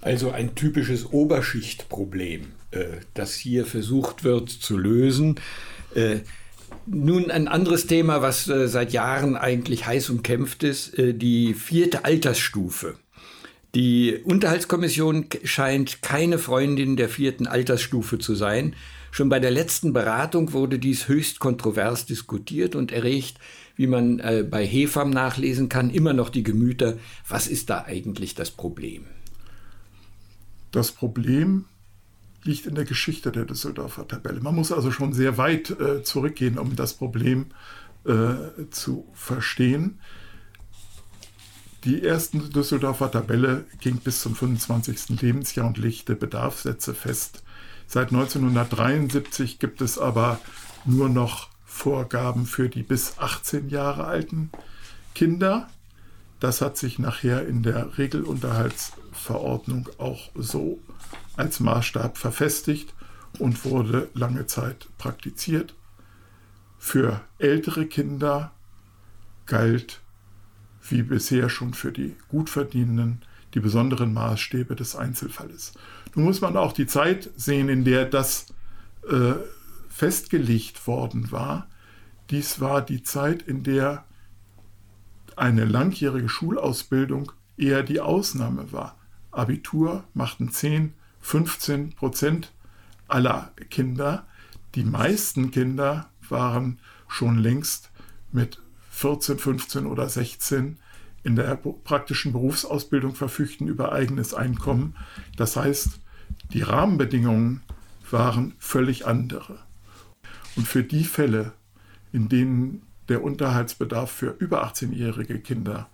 Also 0.00 0.32
ein 0.32 0.54
typisches 0.54 1.06
Oberschichtproblem, 1.06 2.52
das 3.14 3.34
hier 3.34 3.66
versucht 3.66 4.24
wird 4.24 4.48
zu 4.48 4.78
lösen. 4.78 5.40
Äh, 5.94 6.20
nun 6.86 7.30
ein 7.30 7.48
anderes 7.48 7.86
Thema, 7.86 8.22
was 8.22 8.48
äh, 8.48 8.68
seit 8.68 8.92
Jahren 8.92 9.36
eigentlich 9.36 9.86
heiß 9.86 10.10
umkämpft 10.10 10.62
ist, 10.62 10.98
äh, 10.98 11.14
die 11.14 11.54
vierte 11.54 12.04
Altersstufe. 12.04 12.96
Die 13.74 14.20
Unterhaltskommission 14.24 15.26
scheint 15.44 16.02
keine 16.02 16.38
Freundin 16.38 16.96
der 16.96 17.08
vierten 17.08 17.46
Altersstufe 17.46 18.18
zu 18.18 18.34
sein. 18.34 18.74
Schon 19.10 19.28
bei 19.28 19.40
der 19.40 19.50
letzten 19.50 19.92
Beratung 19.92 20.52
wurde 20.52 20.78
dies 20.78 21.08
höchst 21.08 21.38
kontrovers 21.38 22.04
diskutiert 22.04 22.74
und 22.74 22.92
erregt, 22.92 23.38
wie 23.76 23.86
man 23.86 24.18
äh, 24.18 24.44
bei 24.48 24.66
Hefam 24.66 25.10
nachlesen 25.10 25.68
kann, 25.68 25.90
immer 25.90 26.12
noch 26.12 26.28
die 26.28 26.42
Gemüter. 26.42 26.98
Was 27.28 27.46
ist 27.46 27.70
da 27.70 27.84
eigentlich 27.84 28.34
das 28.34 28.50
Problem? 28.50 29.04
Das 30.70 30.92
Problem 30.92 31.66
liegt 32.44 32.66
in 32.66 32.74
der 32.74 32.84
Geschichte 32.84 33.30
der 33.32 33.44
Düsseldorfer 33.44 34.06
Tabelle. 34.06 34.40
Man 34.40 34.54
muss 34.54 34.72
also 34.72 34.90
schon 34.90 35.12
sehr 35.12 35.38
weit 35.38 35.70
äh, 35.70 36.02
zurückgehen, 36.02 36.58
um 36.58 36.76
das 36.76 36.94
Problem 36.94 37.46
äh, 38.04 38.34
zu 38.70 39.08
verstehen. 39.14 40.00
Die 41.84 42.04
ersten 42.04 42.50
Düsseldorfer 42.50 43.10
Tabelle 43.10 43.64
ging 43.80 43.96
bis 43.96 44.20
zum 44.22 44.36
25. 44.36 45.20
Lebensjahr 45.20 45.66
und 45.66 45.78
legte 45.78 46.14
Bedarfssätze 46.14 46.94
fest. 46.94 47.42
Seit 47.86 48.08
1973 48.12 49.58
gibt 49.58 49.80
es 49.80 49.98
aber 49.98 50.40
nur 50.84 51.08
noch 51.08 51.48
Vorgaben 51.64 52.46
für 52.46 52.68
die 52.68 52.82
bis 52.82 53.18
18 53.18 53.68
Jahre 53.68 54.04
alten 54.04 54.50
Kinder. 55.14 55.68
Das 56.38 56.60
hat 56.60 56.76
sich 56.76 56.98
nachher 56.98 57.46
in 57.46 57.62
der 57.62 57.98
Regelunterhaltsverordnung 57.98 59.88
auch 59.98 60.30
so 60.34 60.78
als 61.36 61.60
Maßstab 61.60 62.18
verfestigt 62.18 62.94
und 63.38 63.64
wurde 63.64 64.08
lange 64.14 64.46
Zeit 64.46 64.88
praktiziert. 64.98 65.74
Für 66.78 67.20
ältere 67.38 67.86
Kinder 67.86 68.52
galt 69.46 70.00
wie 70.88 71.02
bisher 71.02 71.48
schon 71.48 71.74
für 71.74 71.92
die 71.92 72.16
Gutverdienenden 72.28 73.22
die 73.54 73.60
besonderen 73.60 74.12
Maßstäbe 74.14 74.74
des 74.74 74.96
Einzelfalles. 74.96 75.74
Nun 76.14 76.24
muss 76.24 76.40
man 76.40 76.56
auch 76.56 76.72
die 76.72 76.86
Zeit 76.86 77.30
sehen, 77.36 77.68
in 77.68 77.84
der 77.84 78.06
das 78.06 78.46
äh, 79.08 79.34
festgelegt 79.88 80.86
worden 80.86 81.30
war. 81.32 81.68
Dies 82.30 82.60
war 82.60 82.82
die 82.82 83.02
Zeit, 83.02 83.42
in 83.42 83.62
der 83.62 84.04
eine 85.36 85.64
langjährige 85.64 86.28
Schulausbildung 86.28 87.32
eher 87.56 87.82
die 87.82 88.00
Ausnahme 88.00 88.72
war. 88.72 88.96
Abitur 89.30 90.04
machten 90.14 90.50
10, 90.50 90.94
15 91.22 91.94
Prozent 91.94 92.52
aller 93.08 93.52
Kinder. 93.70 94.26
Die 94.74 94.84
meisten 94.84 95.50
Kinder 95.50 96.10
waren 96.28 96.78
schon 97.08 97.38
längst 97.38 97.90
mit 98.32 98.60
14, 98.90 99.38
15 99.38 99.86
oder 99.86 100.08
16 100.08 100.78
in 101.24 101.36
der 101.36 101.54
praktischen 101.56 102.32
Berufsausbildung 102.32 103.14
verfügten 103.14 103.68
über 103.68 103.92
eigenes 103.92 104.34
Einkommen. 104.34 104.96
Das 105.36 105.56
heißt, 105.56 106.00
die 106.52 106.62
Rahmenbedingungen 106.62 107.62
waren 108.10 108.54
völlig 108.58 109.06
andere. 109.06 109.58
Und 110.56 110.66
für 110.66 110.82
die 110.82 111.04
Fälle, 111.04 111.52
in 112.12 112.28
denen 112.28 112.82
der 113.08 113.22
Unterhaltsbedarf 113.22 114.10
für 114.10 114.34
über 114.38 114.66
18-jährige 114.66 115.38
Kinder 115.38 115.88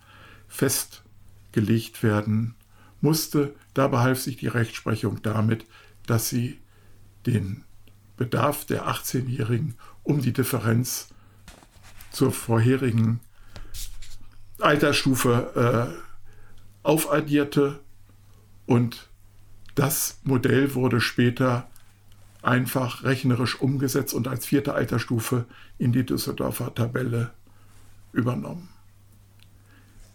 festgelegt 0.48 2.02
werden 2.02 2.54
musste, 3.00 3.54
da 3.74 3.88
behalf 3.88 4.20
sich 4.20 4.36
die 4.36 4.48
Rechtsprechung 4.48 5.22
damit, 5.22 5.66
dass 6.06 6.28
sie 6.28 6.58
den 7.26 7.64
Bedarf 8.16 8.64
der 8.64 8.88
18-Jährigen 8.88 9.74
um 10.02 10.20
die 10.20 10.32
Differenz 10.32 11.08
zur 12.10 12.32
vorherigen 12.32 13.20
Altersstufe 14.60 15.94
äh, 15.94 16.08
aufaddierte 16.82 17.80
und 18.66 19.08
das 19.74 20.18
Modell 20.24 20.74
wurde 20.74 21.00
später 21.00 21.68
einfach 22.42 23.04
rechnerisch 23.04 23.60
umgesetzt 23.60 24.14
und 24.14 24.26
als 24.26 24.46
vierte 24.46 24.74
Altersstufe 24.74 25.44
in 25.78 25.92
die 25.92 26.04
Düsseldorfer 26.04 26.74
Tabelle 26.74 27.30
übernommen. 28.12 28.68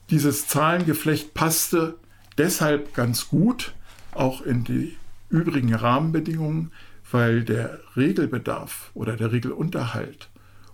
Dieses 0.09 0.47
Zahlengeflecht 0.47 1.33
passte 1.33 1.97
deshalb 2.37 2.93
ganz 2.93 3.27
gut 3.27 3.73
auch 4.11 4.41
in 4.41 4.63
die 4.63 4.97
übrigen 5.29 5.73
Rahmenbedingungen, 5.73 6.71
weil 7.11 7.43
der 7.43 7.79
Regelbedarf 7.95 8.91
oder 8.93 9.15
der 9.15 9.31
Regelunterhalt 9.31 10.29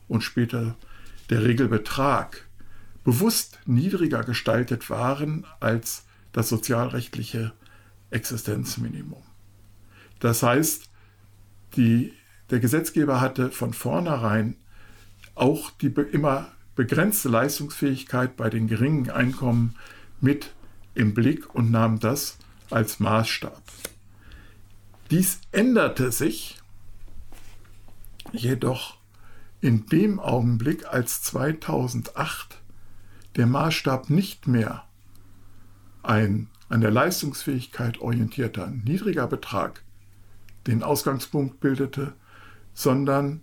und 0.07 0.21
später 0.21 0.75
der 1.29 1.43
Regelbetrag 1.43 2.45
bewusst 3.03 3.59
niedriger 3.65 4.23
gestaltet 4.23 4.89
waren 4.89 5.45
als 5.59 6.05
das 6.31 6.49
sozialrechtliche 6.49 7.53
Existenzminimum. 8.11 9.21
Das 10.19 10.43
heißt, 10.43 10.89
die, 11.75 12.13
der 12.49 12.59
Gesetzgeber 12.59 13.21
hatte 13.21 13.51
von 13.51 13.73
vornherein 13.73 14.55
auch 15.35 15.71
die 15.71 15.87
immer 15.87 16.51
begrenzte 16.75 17.29
Leistungsfähigkeit 17.29 18.35
bei 18.35 18.49
den 18.49 18.67
geringen 18.67 19.09
Einkommen 19.09 19.75
mit 20.21 20.53
im 20.95 21.13
Blick 21.13 21.53
und 21.53 21.71
nahm 21.71 21.99
das 21.99 22.37
als 22.69 22.99
Maßstab. 22.99 23.61
Dies 25.11 25.41
änderte 25.51 26.11
sich 26.11 26.59
jedoch 28.31 28.97
in 29.61 29.87
dem 29.87 30.19
Augenblick, 30.19 30.85
als 30.87 31.21
2008 31.23 32.61
der 33.35 33.47
Maßstab 33.47 34.09
nicht 34.09 34.47
mehr 34.47 34.83
ein 36.03 36.49
an 36.69 36.81
der 36.81 36.91
Leistungsfähigkeit 36.91 37.99
orientierter 37.99 38.67
niedriger 38.67 39.27
Betrag 39.27 39.83
den 40.67 40.83
Ausgangspunkt 40.83 41.59
bildete, 41.59 42.13
sondern, 42.73 43.41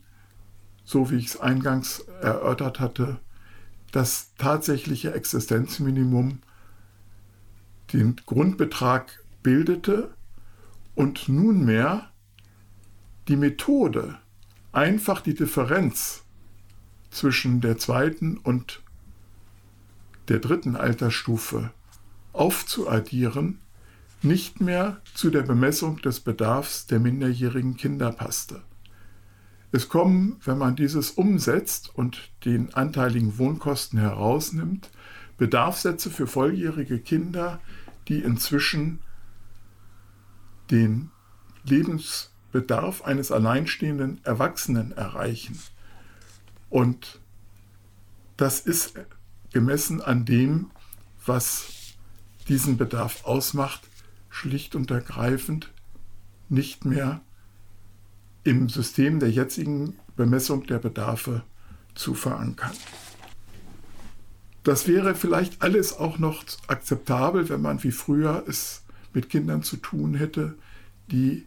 so 0.84 1.10
wie 1.10 1.16
ich 1.16 1.26
es 1.26 1.40
eingangs 1.40 2.00
erörtert 2.20 2.78
hatte, 2.78 3.18
das 3.90 4.32
tatsächliche 4.38 5.12
Existenzminimum 5.12 6.40
den 7.92 8.16
Grundbetrag 8.26 9.22
bildete 9.42 10.14
und 10.94 11.28
nunmehr 11.28 12.10
die 13.28 13.36
Methode, 13.36 14.18
einfach 14.72 15.20
die 15.20 15.34
Differenz 15.34 16.24
zwischen 17.10 17.60
der 17.60 17.78
zweiten 17.78 18.36
und 18.38 18.82
der 20.28 20.38
dritten 20.38 20.76
Altersstufe 20.76 21.70
aufzuaddieren, 22.32 23.60
nicht 24.22 24.60
mehr 24.60 25.00
zu 25.14 25.30
der 25.30 25.42
Bemessung 25.42 25.98
des 25.98 26.20
Bedarfs 26.20 26.86
der 26.86 26.98
minderjährigen 26.98 27.76
Kinder 27.76 28.12
passte. 28.12 28.62
Es 29.72 29.88
kommen, 29.88 30.36
wenn 30.44 30.58
man 30.58 30.76
dieses 30.76 31.10
umsetzt 31.12 31.94
und 31.94 32.30
den 32.44 32.74
anteiligen 32.74 33.38
Wohnkosten 33.38 33.98
herausnimmt, 33.98 34.90
Bedarfssätze 35.38 36.10
für 36.10 36.26
volljährige 36.26 36.98
Kinder, 36.98 37.60
die 38.08 38.20
inzwischen 38.20 39.00
den 40.70 41.10
Lebensbedarf 41.64 43.02
eines 43.02 43.30
alleinstehenden 43.30 44.24
Erwachsenen 44.24 44.92
erreichen. 44.92 45.58
Und 46.70 47.20
das 48.36 48.60
ist 48.60 48.94
gemessen 49.52 50.00
an 50.00 50.24
dem, 50.24 50.70
was 51.24 51.94
diesen 52.48 52.76
Bedarf 52.76 53.24
ausmacht, 53.24 53.88
schlicht 54.28 54.74
und 54.74 54.90
ergreifend 54.90 55.72
nicht 56.48 56.84
mehr 56.84 57.20
im 58.44 58.68
System 58.68 59.18
der 59.18 59.30
jetzigen 59.30 59.98
Bemessung 60.14 60.66
der 60.66 60.78
Bedarfe 60.78 61.42
zu 61.94 62.14
verankern. 62.14 62.72
Das 64.66 64.88
wäre 64.88 65.14
vielleicht 65.14 65.62
alles 65.62 65.96
auch 65.96 66.18
noch 66.18 66.42
akzeptabel, 66.66 67.48
wenn 67.48 67.62
man 67.62 67.84
wie 67.84 67.92
früher 67.92 68.42
es 68.48 68.82
mit 69.12 69.30
Kindern 69.30 69.62
zu 69.62 69.76
tun 69.76 70.14
hätte, 70.14 70.56
die 71.06 71.46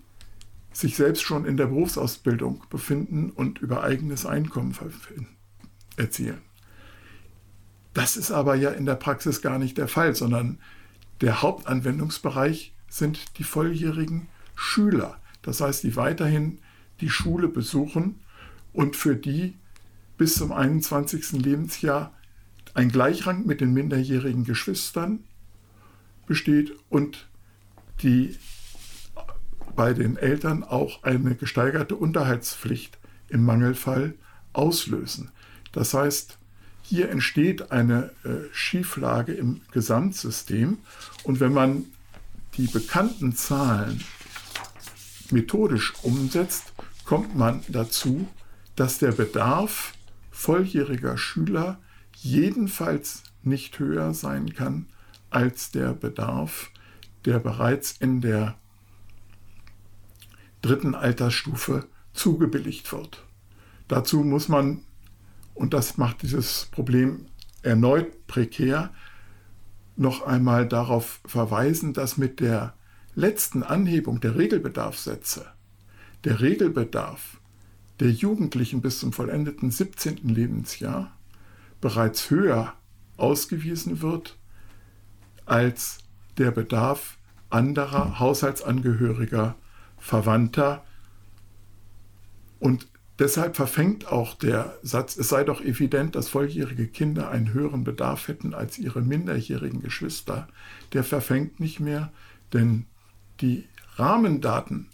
sich 0.72 0.96
selbst 0.96 1.24
schon 1.24 1.44
in 1.44 1.58
der 1.58 1.66
Berufsausbildung 1.66 2.64
befinden 2.70 3.30
und 3.32 3.60
über 3.60 3.84
eigenes 3.84 4.26
Einkommen 4.26 4.74
erzielen. 5.98 6.38
Das 7.94 8.16
ist 8.16 8.32
aber 8.32 8.56
ja 8.56 8.70
in 8.70 8.86
der 8.86 8.96
Praxis 8.96 9.42
gar 9.42 9.60
nicht 9.60 9.78
der 9.78 9.90
Fall, 9.90 10.16
sondern 10.16 10.58
der 11.20 11.42
Hauptanwendungsbereich 11.42 12.74
sind 12.88 13.38
die 13.38 13.44
volljährigen 13.44 14.30
Schüler. 14.56 15.20
Das 15.42 15.60
heißt, 15.60 15.84
die 15.84 15.98
weiterhin 15.98 16.60
die 17.02 17.10
Schule 17.10 17.50
besuchen 17.50 18.22
und 18.72 18.96
für 18.96 19.18
die 19.18 19.56
bis 20.18 20.36
zum 20.36 20.54
21. 20.54 21.34
Lebensjahr 21.34 22.14
ein 22.74 22.90
Gleichrang 22.90 23.46
mit 23.46 23.62
den 23.62 23.74
minderjährigen 23.74 24.44
Geschwistern 24.44 25.24
besteht 26.28 26.74
und 26.90 27.28
die 28.02 28.38
bei 29.76 29.94
den 29.94 30.18
Eltern 30.18 30.64
auch 30.64 31.04
eine 31.04 31.36
gesteigerte 31.36 31.96
Unterhaltspflicht 31.96 32.98
im 33.30 33.46
Mangelfall 33.46 34.14
auslösen. 34.54 35.32
Das 35.72 35.94
heißt, 35.94 36.38
hier 36.82 37.10
entsteht 37.10 37.72
eine 37.72 38.12
äh, 38.24 38.52
Schieflage 38.52 39.34
im 39.34 39.62
Gesamtsystem 39.72 40.80
und 41.24 41.40
wenn 41.40 41.54
man 41.54 41.86
die 42.58 42.68
bekannten 42.68 43.36
Zahlen 43.36 44.04
methodisch 45.32 45.94
umsetzt, 46.02 46.74
kommt 47.06 47.36
man 47.36 47.62
dazu, 47.68 48.28
dass 48.76 48.98
der 48.98 49.12
Bedarf 49.12 49.94
volljähriger 50.32 51.18
Schüler 51.18 51.80
jedenfalls 52.24 53.24
nicht 53.44 53.80
höher 53.80 54.14
sein 54.14 54.54
kann 54.54 54.88
als 55.30 55.72
der 55.72 55.94
Bedarf, 55.94 56.72
der 57.26 57.40
bereits 57.40 57.92
in 57.92 58.22
der 58.22 58.58
dritten 60.62 60.96
Altersstufe 60.96 61.88
zugebilligt 62.14 62.92
wird. 62.92 63.24
Dazu 63.88 64.24
muss 64.24 64.50
man 64.50 64.82
und 65.54 65.74
das 65.74 65.98
macht 65.98 66.22
dieses 66.22 66.68
Problem 66.72 67.26
erneut 67.64 68.28
prekär, 68.28 68.94
noch 69.98 70.22
einmal 70.22 70.68
darauf 70.68 71.20
verweisen, 71.26 71.94
dass 71.94 72.18
mit 72.18 72.40
der 72.40 72.74
letzten 73.16 73.64
Anhebung 73.64 74.22
der 74.22 74.38
Regelbedarfssätze 74.38 75.46
der 76.24 76.40
Regelbedarf 76.40 77.42
der 78.00 78.12
Jugendlichen 78.12 78.82
bis 78.82 79.00
zum 79.00 79.12
vollendeten 79.12 79.72
17. 79.72 80.20
Lebensjahr 80.24 81.12
bereits 81.82 82.30
höher 82.30 82.74
ausgewiesen 83.18 84.02
wird 84.02 84.38
als 85.46 86.00
der 86.38 86.52
Bedarf 86.52 87.18
anderer 87.50 88.20
Haushaltsangehöriger, 88.20 89.56
Verwandter 89.98 90.84
und 92.60 92.88
Deshalb 93.20 93.58
verfängt 93.58 94.08
auch 94.08 94.34
der 94.34 94.78
Satz, 94.82 95.18
es 95.18 95.28
sei 95.28 95.44
doch 95.44 95.60
evident, 95.60 96.16
dass 96.16 96.30
volljährige 96.30 96.88
Kinder 96.88 97.30
einen 97.30 97.54
höheren 97.54 97.84
Bedarf 97.84 98.30
hätten 98.30 98.54
als 98.54 98.78
ihre 98.78 99.02
minderjährigen 99.02 99.82
Geschwister. 99.82 100.48
Der 100.94 101.04
verfängt 101.04 101.60
nicht 101.60 101.82
mehr, 101.82 102.14
denn 102.54 102.86
die 103.42 103.68
Rahmendaten, 103.98 104.88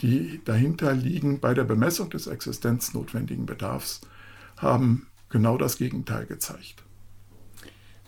die 0.00 0.40
dahinter 0.44 0.92
liegen 0.92 1.40
bei 1.40 1.52
der 1.52 1.64
Bemessung 1.64 2.08
des 2.10 2.28
existenznotwendigen 2.28 3.46
Bedarfs, 3.46 4.00
haben 4.56 5.08
genau 5.30 5.56
das 5.56 5.78
Gegenteil 5.78 6.26
gezeigt. 6.26 6.82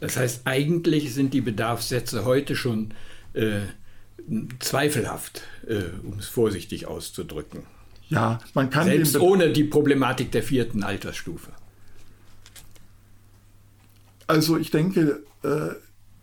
Das 0.01 0.17
heißt, 0.17 0.43
eigentlich 0.47 1.15
sind 1.15 1.33
die 1.33 1.41
Bedarfssätze 1.41 2.25
heute 2.25 2.57
schon 2.57 2.93
äh, 3.35 3.61
zweifelhaft, 4.59 5.43
äh, 5.67 5.85
um 6.03 6.19
es 6.19 6.27
vorsichtig 6.27 6.87
auszudrücken. 6.87 7.63
Ja, 8.09 8.41
man 8.53 8.69
kann 8.69 8.85
selbst 8.85 9.17
ohne 9.17 9.53
die 9.53 9.65
Problematik 9.65 10.33
der 10.33 10.43
vierten 10.43 10.83
Altersstufe. 10.83 11.51
Also 14.27 14.59
ich 14.59 14.71
denke, 14.71 15.23
äh, 15.43 15.71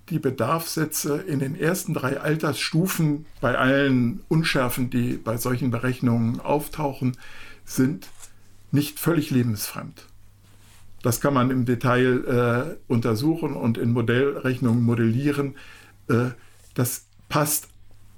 die 0.09 0.19
Bedarfssätze 0.19 1.17
in 1.17 1.39
den 1.39 1.55
ersten 1.55 1.93
drei 1.93 2.19
Altersstufen 2.19 3.25
bei 3.41 3.57
allen 3.57 4.21
Unschärfen, 4.27 4.89
die 4.89 5.13
bei 5.13 5.37
solchen 5.37 5.71
Berechnungen 5.71 6.39
auftauchen, 6.39 7.17
sind 7.65 8.07
nicht 8.71 8.99
völlig 8.99 9.29
lebensfremd. 9.29 10.05
Das 11.01 11.21
kann 11.21 11.33
man 11.33 11.49
im 11.49 11.65
Detail 11.65 12.77
äh, 12.77 12.91
untersuchen 12.91 13.53
und 13.55 13.77
in 13.77 13.91
Modellrechnungen 13.91 14.83
modellieren. 14.83 15.55
Äh, 16.09 16.31
das 16.73 17.05
passt 17.29 17.69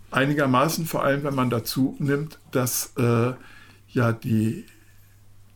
einigermaßen, 0.10 0.86
vor 0.86 1.04
allem 1.04 1.24
wenn 1.24 1.36
man 1.36 1.50
dazu 1.50 1.96
nimmt, 2.00 2.40
dass 2.52 2.94
äh, 2.98 3.34
ja 3.90 4.12
die 4.12 4.66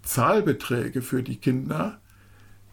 Zahlbeträge 0.03 1.01
für 1.01 1.23
die 1.23 1.37
Kinder 1.37 1.99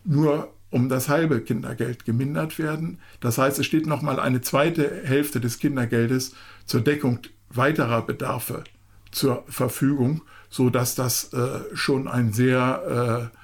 nur 0.04 0.52
um 0.70 0.88
das 0.88 1.08
halbe 1.08 1.42
Kindergeld 1.42 2.04
gemindert 2.04 2.58
werden. 2.58 2.98
Das 3.20 3.38
heißt, 3.38 3.58
es 3.58 3.66
steht 3.66 3.86
nochmal 3.86 4.18
eine 4.18 4.40
zweite 4.40 5.02
Hälfte 5.04 5.40
des 5.40 5.58
Kindergeldes 5.58 6.34
zur 6.64 6.80
Deckung 6.80 7.20
weiterer 7.50 8.02
Bedarfe 8.02 8.64
zur 9.10 9.44
Verfügung, 9.46 10.22
sodass 10.48 10.94
das 10.94 11.32
äh, 11.34 11.60
schon 11.74 12.08
ein 12.08 12.32
sehr 12.32 13.30
äh, 13.32 13.36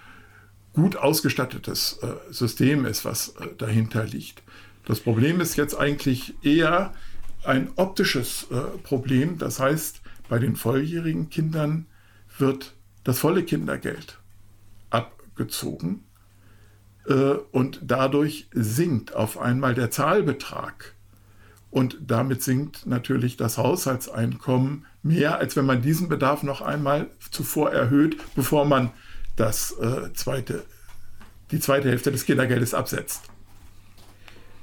gut 0.72 0.96
ausgestattetes 0.96 1.98
äh, 2.02 2.32
System 2.32 2.84
ist, 2.84 3.04
was 3.04 3.30
äh, 3.30 3.48
dahinter 3.56 4.04
liegt. 4.04 4.42
Das 4.86 5.00
Problem 5.00 5.40
ist 5.40 5.56
jetzt 5.56 5.74
eigentlich 5.74 6.34
eher 6.42 6.94
ein 7.44 7.70
optisches 7.76 8.46
äh, 8.50 8.78
Problem. 8.82 9.38
Das 9.38 9.60
heißt, 9.60 10.00
bei 10.28 10.38
den 10.38 10.56
volljährigen 10.56 11.30
Kindern 11.30 11.86
wird 12.38 12.74
das 13.04 13.18
volle 13.18 13.42
Kindergeld 13.42 14.18
abgezogen 14.90 16.04
äh, 17.06 17.34
und 17.52 17.80
dadurch 17.82 18.48
sinkt 18.52 19.14
auf 19.14 19.38
einmal 19.38 19.74
der 19.74 19.90
Zahlbetrag. 19.90 20.94
Und 21.70 21.98
damit 22.06 22.42
sinkt 22.42 22.86
natürlich 22.86 23.36
das 23.36 23.58
Haushaltseinkommen 23.58 24.86
mehr, 25.02 25.38
als 25.38 25.54
wenn 25.56 25.66
man 25.66 25.82
diesen 25.82 26.08
Bedarf 26.08 26.42
noch 26.42 26.62
einmal 26.62 27.08
zuvor 27.30 27.72
erhöht, 27.72 28.16
bevor 28.34 28.64
man 28.64 28.90
das, 29.38 29.72
äh, 29.80 30.12
zweite, 30.14 30.64
die 31.50 31.60
zweite 31.60 31.88
Hälfte 31.88 32.12
des 32.12 32.24
Kindergeldes 32.24 32.74
absetzt. 32.74 33.22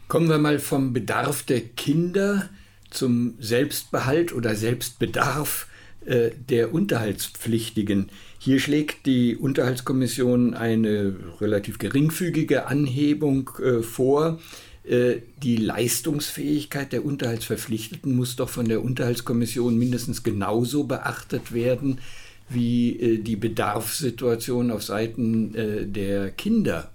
Kommen 0.07 0.29
wir 0.29 0.37
mal 0.37 0.59
vom 0.59 0.93
Bedarf 0.93 1.43
der 1.43 1.61
Kinder 1.61 2.49
zum 2.91 3.35
Selbstbehalt 3.39 4.33
oder 4.33 4.55
Selbstbedarf 4.55 5.67
äh, 6.05 6.29
der 6.49 6.73
Unterhaltspflichtigen. 6.73 8.09
Hier 8.37 8.59
schlägt 8.59 9.05
die 9.07 9.35
Unterhaltskommission 9.35 10.53
eine 10.53 11.15
relativ 11.41 11.79
geringfügige 11.79 12.67
Anhebung 12.67 13.49
äh, 13.57 13.81
vor. 13.81 14.39
Äh, 14.83 15.15
die 15.41 15.57
Leistungsfähigkeit 15.57 16.93
der 16.93 17.03
Unterhaltsverpflichteten 17.03 18.15
muss 18.15 18.35
doch 18.35 18.49
von 18.49 18.67
der 18.67 18.83
Unterhaltskommission 18.83 19.77
mindestens 19.77 20.21
genauso 20.21 20.83
beachtet 20.83 21.53
werden 21.53 21.99
wie 22.49 22.99
äh, 22.99 23.17
die 23.17 23.35
Bedarfssituation 23.35 24.71
auf 24.71 24.83
Seiten 24.83 25.55
äh, 25.55 25.85
der 25.85 26.31
Kinder. 26.31 26.91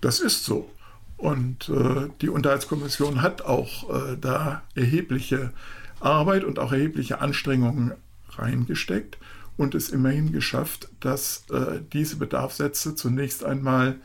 Das 0.00 0.20
ist 0.20 0.44
so. 0.44 0.70
Und 1.16 1.68
äh, 1.68 2.08
die 2.20 2.28
Unterhaltskommission 2.28 3.22
hat 3.22 3.42
auch 3.42 3.88
äh, 3.90 4.16
da 4.20 4.62
erhebliche 4.74 5.52
Arbeit 6.00 6.42
und 6.42 6.58
auch 6.58 6.72
erhebliche 6.72 7.20
Anstrengungen 7.20 7.92
reingesteckt 8.30 9.18
und 9.56 9.76
es 9.76 9.90
immerhin 9.90 10.32
geschafft, 10.32 10.88
dass 10.98 11.44
äh, 11.50 11.80
diese 11.92 12.16
Bedarfssätze 12.16 12.96
zunächst 12.96 13.44
einmal 13.44 14.00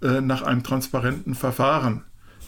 äh, 0.00 0.20
nach 0.20 0.42
einem 0.42 0.62
transparenten 0.62 1.34
Verfahren 1.34 2.04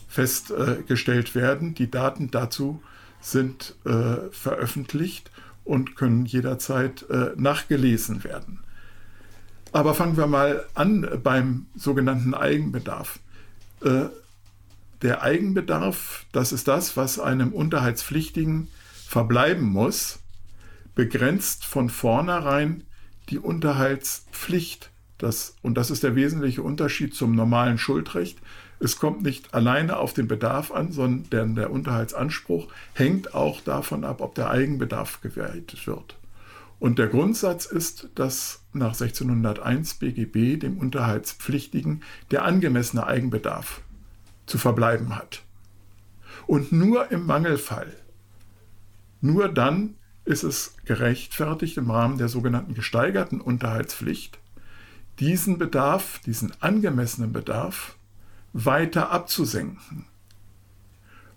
festgestellt 0.06 1.34
werden. 1.34 1.74
Die 1.74 1.90
Daten 1.90 2.30
dazu 2.30 2.82
sind 3.22 3.76
veröffentlicht 3.82 5.30
und 5.64 5.96
können 5.96 6.24
jederzeit 6.24 7.08
äh, 7.10 7.30
nachgelesen 7.36 8.24
werden. 8.24 8.60
Aber 9.72 9.94
fangen 9.94 10.16
wir 10.16 10.26
mal 10.26 10.66
an 10.74 11.08
beim 11.22 11.66
sogenannten 11.74 12.34
Eigenbedarf. 12.34 13.18
Äh, 13.82 14.06
der 15.00 15.22
Eigenbedarf, 15.22 16.26
das 16.32 16.52
ist 16.52 16.68
das, 16.68 16.96
was 16.96 17.18
einem 17.18 17.52
Unterhaltspflichtigen 17.52 18.68
verbleiben 19.06 19.64
muss, 19.64 20.20
begrenzt 20.94 21.64
von 21.64 21.88
vornherein 21.88 22.84
die 23.30 23.38
Unterhaltspflicht. 23.38 24.90
Das, 25.18 25.56
und 25.62 25.74
das 25.74 25.90
ist 25.90 26.02
der 26.02 26.14
wesentliche 26.16 26.62
Unterschied 26.62 27.14
zum 27.14 27.34
normalen 27.34 27.78
Schuldrecht. 27.78 28.38
Es 28.82 28.96
kommt 28.96 29.22
nicht 29.22 29.54
alleine 29.54 29.98
auf 29.98 30.12
den 30.12 30.26
Bedarf 30.26 30.72
an, 30.72 30.90
sondern 30.90 31.54
der 31.54 31.70
Unterhaltsanspruch 31.70 32.66
hängt 32.94 33.32
auch 33.32 33.60
davon 33.60 34.02
ab, 34.02 34.20
ob 34.20 34.34
der 34.34 34.50
Eigenbedarf 34.50 35.20
gewährt 35.20 35.86
wird. 35.86 36.16
Und 36.80 36.98
der 36.98 37.06
Grundsatz 37.06 37.64
ist, 37.64 38.08
dass 38.16 38.64
nach 38.72 39.00
1601 39.00 39.94
BGB 39.94 40.58
dem 40.58 40.78
Unterhaltspflichtigen 40.78 42.02
der 42.32 42.44
angemessene 42.44 43.06
Eigenbedarf 43.06 43.82
zu 44.46 44.58
verbleiben 44.58 45.14
hat. 45.14 45.42
Und 46.48 46.72
nur 46.72 47.12
im 47.12 47.24
Mangelfall, 47.24 47.94
nur 49.20 49.48
dann 49.48 49.94
ist 50.24 50.42
es 50.42 50.74
gerechtfertigt 50.86 51.76
im 51.76 51.88
Rahmen 51.88 52.18
der 52.18 52.28
sogenannten 52.28 52.74
gesteigerten 52.74 53.40
Unterhaltspflicht, 53.40 54.40
diesen 55.20 55.56
Bedarf, 55.56 56.18
diesen 56.26 56.52
angemessenen 56.60 57.32
Bedarf 57.32 57.94
weiter 58.52 59.10
abzusenken. 59.10 60.06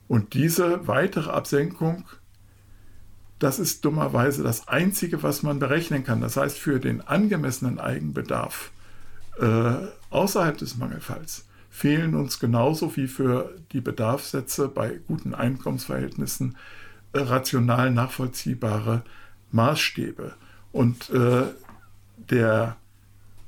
Und 0.07 0.33
diese 0.33 0.87
weitere 0.87 1.31
Absenkung, 1.31 2.05
das 3.39 3.59
ist 3.59 3.83
dummerweise 3.83 4.43
das 4.43 4.67
Einzige, 4.67 5.23
was 5.23 5.43
man 5.43 5.59
berechnen 5.59 6.03
kann. 6.03 6.21
Das 6.21 6.37
heißt, 6.37 6.57
für 6.57 6.79
den 6.79 7.01
angemessenen 7.01 7.79
Eigenbedarf 7.79 8.71
äh, 9.39 9.73
außerhalb 10.09 10.57
des 10.57 10.77
Mangelfalls 10.77 11.45
fehlen 11.69 12.15
uns 12.15 12.39
genauso 12.39 12.95
wie 12.95 13.07
für 13.07 13.53
die 13.73 13.81
Bedarfssätze 13.81 14.69
bei 14.69 14.99
guten 15.07 15.33
Einkommensverhältnissen 15.33 16.55
rational 17.13 17.91
nachvollziehbare 17.91 19.03
Maßstäbe. 19.51 20.35
Und 20.71 21.09
äh, 21.09 21.43
der 22.29 22.77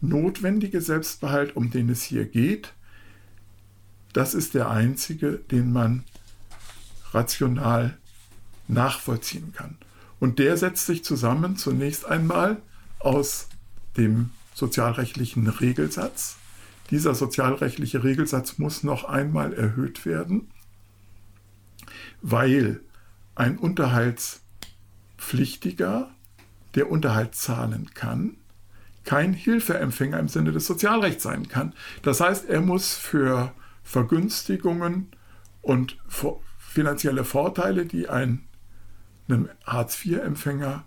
notwendige 0.02 0.82
Selbstbehalt, 0.82 1.56
um 1.56 1.72
den 1.72 1.90
es 1.90 2.04
hier 2.04 2.26
geht, 2.26 2.74
das 4.18 4.34
ist 4.34 4.56
der 4.56 4.72
einzige, 4.72 5.34
den 5.34 5.72
man 5.72 6.04
rational 7.12 7.96
nachvollziehen 8.68 9.54
kann. 9.54 9.78
Und 10.20 10.40
der 10.40 10.58
setzt 10.58 10.88
sich 10.88 11.04
zusammen 11.04 11.56
zunächst 11.56 12.08
einmal 12.08 12.58
aus 12.98 13.48
dem 13.96 14.32
sozialrechtlichen 14.56 15.48
Regelsatz. 15.48 16.38
Dieser 16.90 17.14
sozialrechtliche 17.14 18.04
Regelsatz 18.04 18.58
muss 18.58 18.82
noch 18.82 19.04
einmal 19.04 19.54
erhöht 19.54 20.04
werden, 20.04 20.50
weil 22.24 22.82
ein 23.36 23.60
Unterhaltspflichtiger, 23.60 26.10
der 26.74 26.90
Unterhalt 26.90 27.36
zahlen 27.36 27.92
kann, 27.94 28.38
kein 29.04 29.34
Hilfeempfänger 29.34 30.18
im 30.18 30.28
Sinne 30.28 30.54
des 30.54 30.66
Sozialrechts 30.66 31.22
sein 31.22 31.48
kann. 31.48 31.76
Das 32.02 32.20
heißt, 32.20 32.50
er 32.50 32.62
muss 32.62 32.96
für 32.96 33.54
Vergünstigungen 33.88 35.08
und 35.62 35.98
finanzielle 36.58 37.24
Vorteile, 37.24 37.86
die 37.86 38.10
ein, 38.10 38.44
einem 39.30 39.48
Hartz-IV-Empfänger 39.66 40.84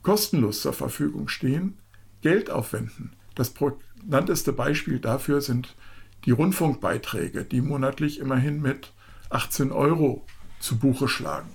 kostenlos 0.00 0.62
zur 0.62 0.72
Verfügung 0.72 1.28
stehen, 1.28 1.76
Geld 2.22 2.48
aufwenden. 2.48 3.12
Das 3.34 3.50
prägnanteste 3.50 4.54
Beispiel 4.54 4.98
dafür 4.98 5.42
sind 5.42 5.76
die 6.24 6.30
Rundfunkbeiträge, 6.30 7.44
die 7.44 7.60
monatlich 7.60 8.18
immerhin 8.18 8.62
mit 8.62 8.94
18 9.28 9.72
Euro 9.72 10.24
zu 10.58 10.78
Buche 10.78 11.06
schlagen. 11.06 11.54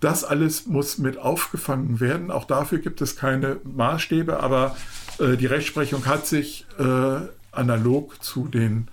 Das 0.00 0.22
alles 0.22 0.66
muss 0.66 0.98
mit 0.98 1.16
aufgefangen 1.16 1.98
werden. 1.98 2.30
Auch 2.30 2.44
dafür 2.44 2.78
gibt 2.78 3.00
es 3.00 3.16
keine 3.16 3.58
Maßstäbe, 3.64 4.40
aber 4.40 4.76
äh, 5.18 5.36
die 5.36 5.46
Rechtsprechung 5.46 6.04
hat 6.04 6.26
sich 6.26 6.66
äh, 6.78 7.20
analog 7.52 8.22
zu 8.22 8.48
den 8.48 8.88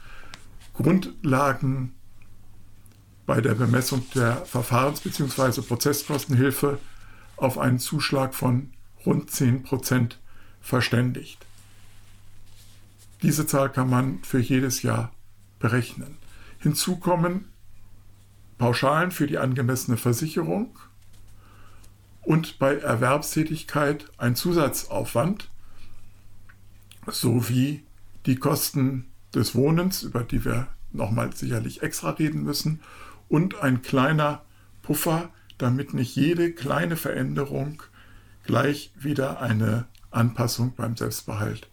Grundlagen 0.74 1.94
bei 3.26 3.42
der 3.42 3.56
Bemessung 3.56 4.06
der 4.14 4.46
Verfahrens- 4.46 5.02
bzw. 5.02 5.62
Prozesskostenhilfe 5.62 6.80
auf 7.38 7.58
einen 7.58 7.80
Zuschlag 7.80 8.36
von 8.36 8.72
rund 9.06 9.32
10 9.32 9.64
Prozent 9.64 10.20
verständigt. 10.62 11.46
Diese 13.22 13.48
Zahl 13.48 13.72
kann 13.72 13.90
man 13.90 14.24
für 14.24 14.40
jedes 14.40 14.84
Jahr 14.84 15.12
berechnen. 15.60 16.18
Hinzu 16.60 16.98
kommen 16.98 17.50
Pauschalen 18.58 19.12
für 19.12 19.28
die 19.28 19.38
angemessene 19.38 19.98
Versicherung 19.98 20.78
und 22.22 22.60
bei 22.60 22.76
Erwerbstätigkeit 22.76 24.06
ein 24.18 24.36
Zusatzaufwand 24.36 25.50
sowie 27.08 27.84
die 28.26 28.38
Kosten 28.38 29.08
des 29.34 29.56
Wohnens, 29.56 30.04
über 30.04 30.24
die 30.24 30.46
wir 30.46 30.68
nochmal 30.92 31.34
sicherlich 31.36 31.84
extra 31.84 32.12
reden 32.12 32.44
müssen, 32.44 32.80
und 33.28 33.62
ein 33.62 33.82
kleiner 33.82 34.44
Puffer, 34.82 35.30
damit 35.58 35.94
nicht 35.94 36.16
jede 36.16 36.52
kleine 36.52 36.96
Veränderung 36.96 37.82
gleich 38.46 38.92
wieder 39.00 39.42
eine 39.42 39.88
Anpassung 40.12 40.74
beim 40.76 40.96
Selbstbehalt 40.96 41.68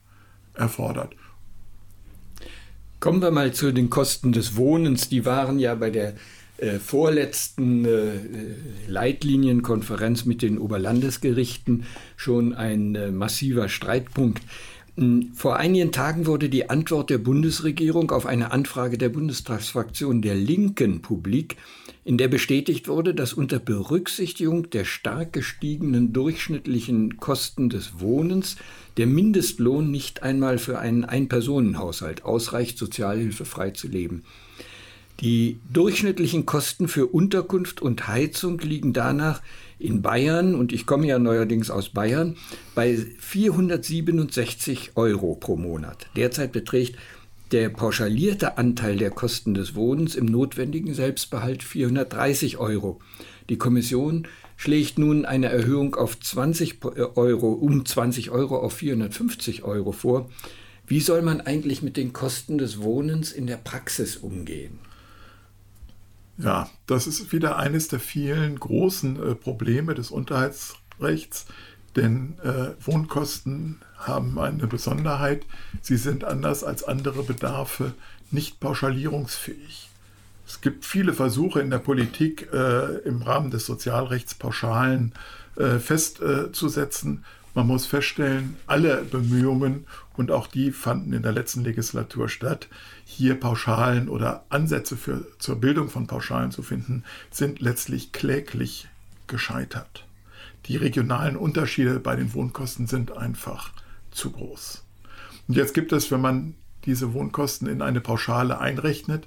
erfordert. 0.54 1.14
Kommen 3.00 3.20
wir 3.20 3.30
mal 3.30 3.52
zu 3.52 3.72
den 3.72 3.90
Kosten 3.90 4.32
des 4.32 4.56
Wohnens. 4.56 5.08
Die 5.08 5.24
waren 5.24 5.58
ja 5.58 5.74
bei 5.74 5.90
der 5.90 6.14
äh, 6.58 6.78
vorletzten 6.78 7.84
äh, 7.84 8.12
Leitlinienkonferenz 8.86 10.24
mit 10.24 10.42
den 10.42 10.58
Oberlandesgerichten 10.58 11.84
schon 12.16 12.54
ein 12.54 12.94
äh, 12.94 13.10
massiver 13.10 13.68
Streitpunkt. 13.68 14.42
Hm, 14.96 15.32
vor 15.34 15.56
einigen 15.56 15.90
Tagen 15.90 16.26
wurde 16.26 16.50
die 16.50 16.68
Antwort 16.68 17.08
der 17.08 17.16
Bundesregierung 17.16 18.10
auf 18.10 18.26
eine 18.26 18.52
Anfrage 18.52 18.98
der 18.98 19.08
Bundestagsfraktion 19.08 20.20
der 20.20 20.34
Linken 20.34 21.00
publik, 21.00 21.56
in 22.04 22.18
der 22.18 22.28
bestätigt 22.28 22.88
wurde, 22.88 23.14
dass 23.14 23.32
unter 23.32 23.58
Berücksichtigung 23.58 24.68
der 24.68 24.84
stark 24.84 25.32
gestiegenen 25.32 26.12
durchschnittlichen 26.12 27.16
Kosten 27.16 27.70
des 27.70 28.00
Wohnens 28.00 28.56
der 28.98 29.06
Mindestlohn 29.06 29.90
nicht 29.90 30.22
einmal 30.22 30.58
für 30.58 30.78
einen 30.78 31.06
Einpersonenhaushalt 31.06 32.24
ausreicht, 32.24 32.76
sozialhilfefrei 32.76 33.70
zu 33.70 33.88
leben. 33.88 34.24
Die 35.20 35.60
durchschnittlichen 35.72 36.46
Kosten 36.46 36.88
für 36.88 37.06
Unterkunft 37.06 37.80
und 37.80 38.08
Heizung 38.08 38.58
liegen 38.58 38.92
danach 38.92 39.40
in 39.78 40.02
Bayern, 40.02 40.54
und 40.54 40.72
ich 40.72 40.86
komme 40.86 41.06
ja 41.06 41.18
neuerdings 41.18 41.70
aus 41.70 41.90
Bayern, 41.90 42.36
bei 42.74 42.96
467 43.18 44.92
Euro 44.96 45.34
pro 45.36 45.56
Monat. 45.56 46.08
Derzeit 46.16 46.52
beträgt 46.52 46.96
der 47.52 47.68
pauschalierte 47.68 48.56
Anteil 48.58 48.96
der 48.96 49.10
Kosten 49.10 49.54
des 49.54 49.74
Wohnens 49.74 50.14
im 50.14 50.26
notwendigen 50.26 50.94
Selbstbehalt 50.94 51.62
430 51.62 52.56
Euro. 52.56 52.98
Die 53.50 53.58
Kommission 53.58 54.26
schlägt 54.56 54.98
nun 54.98 55.26
eine 55.26 55.50
Erhöhung 55.50 55.94
auf 55.94 56.18
20 56.18 56.78
Euro, 57.14 57.52
um 57.52 57.84
20 57.84 58.30
Euro 58.30 58.58
auf 58.58 58.74
450 58.74 59.64
Euro 59.64 59.92
vor. 59.92 60.30
Wie 60.86 61.00
soll 61.00 61.22
man 61.22 61.40
eigentlich 61.40 61.82
mit 61.82 61.96
den 61.96 62.12
Kosten 62.12 62.58
des 62.58 62.80
Wohnens 62.80 63.32
in 63.32 63.46
der 63.46 63.56
Praxis 63.56 64.16
umgehen? 64.16 64.78
Ja, 66.38 66.70
das 66.86 67.06
ist 67.06 67.32
wieder 67.32 67.56
eines 67.58 67.88
der 67.88 68.00
vielen 68.00 68.58
großen 68.58 69.16
äh, 69.16 69.34
Probleme 69.34 69.94
des 69.94 70.10
Unterhaltsrechts, 70.10 71.46
denn 71.94 72.38
äh, 72.42 72.70
Wohnkosten 72.80 73.80
haben 73.98 74.38
eine 74.38 74.66
Besonderheit. 74.66 75.44
Sie 75.82 75.96
sind 75.96 76.24
anders 76.24 76.64
als 76.64 76.84
andere 76.84 77.22
Bedarfe 77.22 77.94
nicht 78.30 78.60
pauschalierungsfähig. 78.60 79.90
Es 80.46 80.60
gibt 80.60 80.84
viele 80.84 81.12
Versuche 81.12 81.60
in 81.60 81.70
der 81.70 81.78
Politik 81.78 82.48
äh, 82.52 82.98
im 83.04 83.22
Rahmen 83.22 83.50
des 83.50 83.66
Sozialrechts 83.66 84.34
Pauschalen 84.34 85.12
äh, 85.56 85.78
festzusetzen. 85.78 87.24
Man 87.54 87.66
muss 87.66 87.84
feststellen, 87.84 88.56
alle 88.66 89.02
Bemühungen 89.04 89.86
und 90.14 90.30
auch 90.30 90.46
die 90.46 90.72
fanden 90.72 91.12
in 91.12 91.22
der 91.22 91.32
letzten 91.32 91.62
Legislatur 91.62 92.28
statt, 92.28 92.68
hier 93.04 93.38
Pauschalen 93.38 94.08
oder 94.08 94.44
Ansätze 94.48 94.96
für, 94.96 95.26
zur 95.38 95.56
Bildung 95.56 95.90
von 95.90 96.06
Pauschalen 96.06 96.50
zu 96.50 96.62
finden, 96.62 97.04
sind 97.30 97.60
letztlich 97.60 98.12
kläglich 98.12 98.88
gescheitert. 99.26 100.06
Die 100.66 100.76
regionalen 100.76 101.36
Unterschiede 101.36 102.00
bei 102.00 102.16
den 102.16 102.32
Wohnkosten 102.32 102.86
sind 102.86 103.16
einfach 103.16 103.72
zu 104.12 104.30
groß. 104.30 104.84
Und 105.48 105.56
jetzt 105.56 105.74
gibt 105.74 105.92
es, 105.92 106.10
wenn 106.10 106.20
man 106.20 106.54
diese 106.86 107.12
Wohnkosten 107.12 107.68
in 107.68 107.82
eine 107.82 108.00
Pauschale 108.00 108.60
einrechnet, 108.60 109.26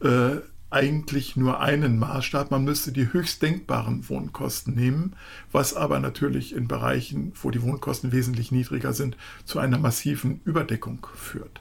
äh, 0.00 0.36
eigentlich 0.72 1.36
nur 1.36 1.60
einen 1.60 1.98
Maßstab. 1.98 2.50
Man 2.50 2.64
müsste 2.64 2.92
die 2.92 3.12
höchst 3.12 3.42
denkbaren 3.42 4.08
Wohnkosten 4.08 4.74
nehmen, 4.74 5.14
was 5.50 5.74
aber 5.74 6.00
natürlich 6.00 6.54
in 6.54 6.68
Bereichen, 6.68 7.32
wo 7.40 7.50
die 7.50 7.62
Wohnkosten 7.62 8.12
wesentlich 8.12 8.52
niedriger 8.52 8.92
sind, 8.92 9.16
zu 9.44 9.58
einer 9.58 9.78
massiven 9.78 10.40
Überdeckung 10.44 11.06
führt. 11.14 11.60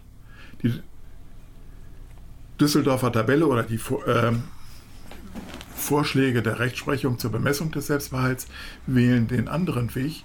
Die 0.63 0.81
Düsseldorfer 2.59 3.11
Tabelle 3.11 3.47
oder 3.47 3.63
die 3.63 3.79
äh, 4.05 4.33
Vorschläge 5.75 6.41
der 6.43 6.59
Rechtsprechung 6.59 7.17
zur 7.17 7.31
Bemessung 7.31 7.71
des 7.71 7.87
Selbstbehalts 7.87 8.47
wählen 8.85 9.27
den 9.27 9.47
anderen 9.47 9.93
Weg. 9.95 10.23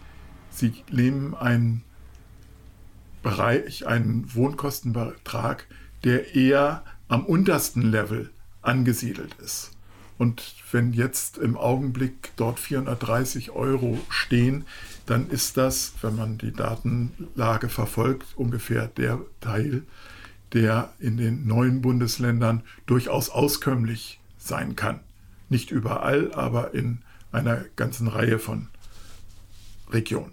Sie 0.51 0.73
nehmen 0.91 1.35
einen 1.35 1.83
Bereich, 3.23 3.87
einen 3.87 4.33
Wohnkostenbetrag, 4.35 5.67
der 6.05 6.35
eher 6.35 6.85
am 7.09 7.25
untersten 7.25 7.83
Level 7.83 8.31
angesiedelt 8.67 9.35
ist. 9.43 9.73
Und 10.19 10.55
wenn 10.73 10.93
jetzt 10.93 11.39
im 11.39 11.57
Augenblick 11.57 12.33
dort 12.37 12.59
430 12.59 13.51
Euro 13.51 13.99
stehen, 14.09 14.65
dann 15.05 15.29
ist 15.29 15.57
das, 15.57 15.93
wenn 16.01 16.17
man 16.17 16.39
die 16.39 16.53
Datenlage 16.53 17.69
verfolgt, 17.69 18.27
ungefähr 18.37 18.87
der 18.89 19.21
Teil, 19.41 19.83
der 20.53 20.93
in 20.99 21.17
den 21.17 21.47
neuen 21.47 21.83
Bundesländern 21.83 22.63
durchaus 22.87 23.29
auskömmlich 23.29 24.21
sein 24.39 24.75
kann. 24.75 25.01
Nicht 25.49 25.71
überall, 25.71 26.33
aber 26.33 26.73
in 26.75 26.99
einer 27.31 27.65
ganzen 27.77 28.09
Reihe 28.09 28.39
von 28.39 28.69
Regionen. 29.91 30.33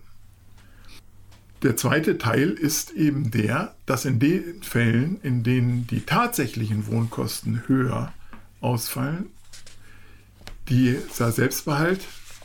Der 1.61 1.77
zweite 1.77 2.17
Teil 2.17 2.49
ist 2.51 2.91
eben 2.91 3.31
der, 3.31 3.75
dass 3.85 4.05
in 4.05 4.19
den 4.19 4.63
Fällen, 4.63 5.19
in 5.21 5.43
denen 5.43 5.87
die 5.87 6.01
tatsächlichen 6.01 6.87
Wohnkosten 6.87 7.63
höher 7.67 8.13
ausfallen, 8.63 9.29
dieser 10.69 11.31
Selbstbehalt 11.31 12.01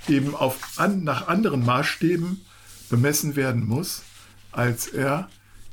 eben 0.08 0.34
auf 0.34 0.58
an, 0.76 1.04
nach 1.04 1.28
anderen 1.28 1.64
Maßstäben 1.64 2.44
bemessen 2.90 3.36
werden 3.36 3.66
muss, 3.66 4.02
als 4.52 4.88
er 4.88 5.28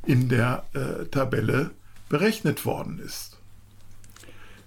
in 0.05 0.29
der 0.29 0.65
äh, 0.73 1.05
Tabelle 1.05 1.71
berechnet 2.09 2.65
worden 2.65 2.99
ist. 3.03 3.35